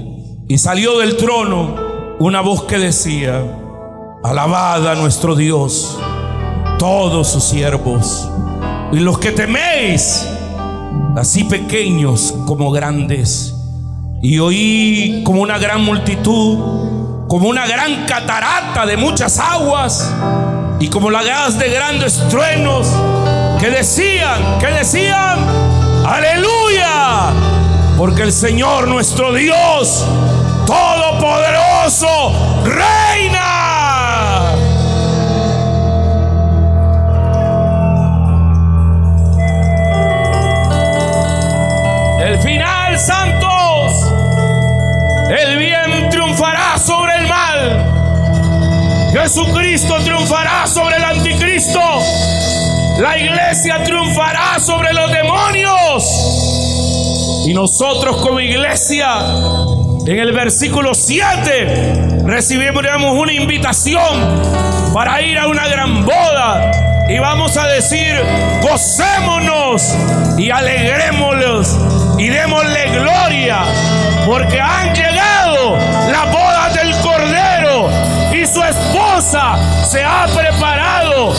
y 0.48 0.58
salió 0.58 1.00
del 1.00 1.18
trono 1.18 1.76
una 2.20 2.42
voz 2.42 2.64
que 2.64 2.78
decía 2.78 3.44
Alabad 4.24 4.88
a 4.88 4.96
nuestro 4.96 5.36
Dios, 5.36 6.00
todos 6.80 7.28
sus 7.28 7.44
siervos, 7.44 8.28
y 8.92 8.98
los 8.98 9.20
que 9.20 9.32
teméis, 9.32 10.28
así 11.16 11.44
pequeños 11.44 12.34
como 12.48 12.72
grandes. 12.72 13.54
Y 14.24 14.40
oí 14.40 15.22
como 15.24 15.42
una 15.42 15.60
gran 15.60 15.84
multitud, 15.84 17.28
como 17.28 17.48
una 17.50 17.68
gran 17.68 18.06
catarata 18.08 18.88
de 18.88 18.98
muchas 18.98 19.38
aguas, 19.38 20.12
y 20.80 20.88
como 20.88 21.12
la 21.12 21.22
gas 21.22 21.60
de 21.60 21.70
grandes 21.70 22.20
truenos, 22.28 22.88
que 23.60 23.70
decían, 23.70 24.58
que 24.60 24.68
decían, 24.68 25.38
aleluya, 26.04 27.32
porque 27.98 28.24
el 28.24 28.34
Señor 28.34 28.88
nuestro 28.88 29.34
Dios, 29.34 30.06
todopoderoso, 30.66 32.34
reina. 32.66 34.56
El 42.20 42.40
final, 42.40 43.00
santos. 43.00 44.12
El 45.30 45.58
bien 45.58 46.10
triunfará 46.10 46.78
sobre 46.80 47.16
el 47.16 47.28
mal. 47.28 47.92
Jesucristo 49.14 49.96
triunfará 50.04 50.68
sobre 50.68 50.98
el 50.98 51.04
anticristo. 51.04 51.80
La 53.00 53.18
iglesia 53.18 53.84
triunfará 53.84 54.60
sobre 54.60 54.94
los 54.94 55.12
demonios. 55.12 56.65
Y 57.46 57.54
nosotros 57.54 58.18
como 58.18 58.40
iglesia, 58.40 59.20
en 60.08 60.20
el 60.20 60.32
versículo 60.32 60.96
7, 60.96 62.24
recibiremos 62.26 63.16
una 63.16 63.34
invitación 63.34 64.42
para 64.92 65.22
ir 65.22 65.38
a 65.38 65.48
una 65.48 65.68
gran 65.68 66.04
boda. 66.06 66.72
Y 67.08 67.20
vamos 67.20 67.56
a 67.56 67.68
decir, 67.68 68.20
gocémonos 68.64 69.96
y 70.40 70.50
alegrémonos 70.50 71.78
y 72.18 72.30
démosle 72.30 72.90
gloria, 72.90 73.60
porque 74.26 74.60
han 74.60 74.96
llegado 74.96 75.78
la 76.12 76.26
boda 76.32 76.70
del 76.74 76.92
Cordero 77.02 77.90
y 78.34 78.44
su 78.48 78.64
esposa 78.64 79.86
se 79.86 80.04
ha 80.04 80.26
preparado 80.36 81.36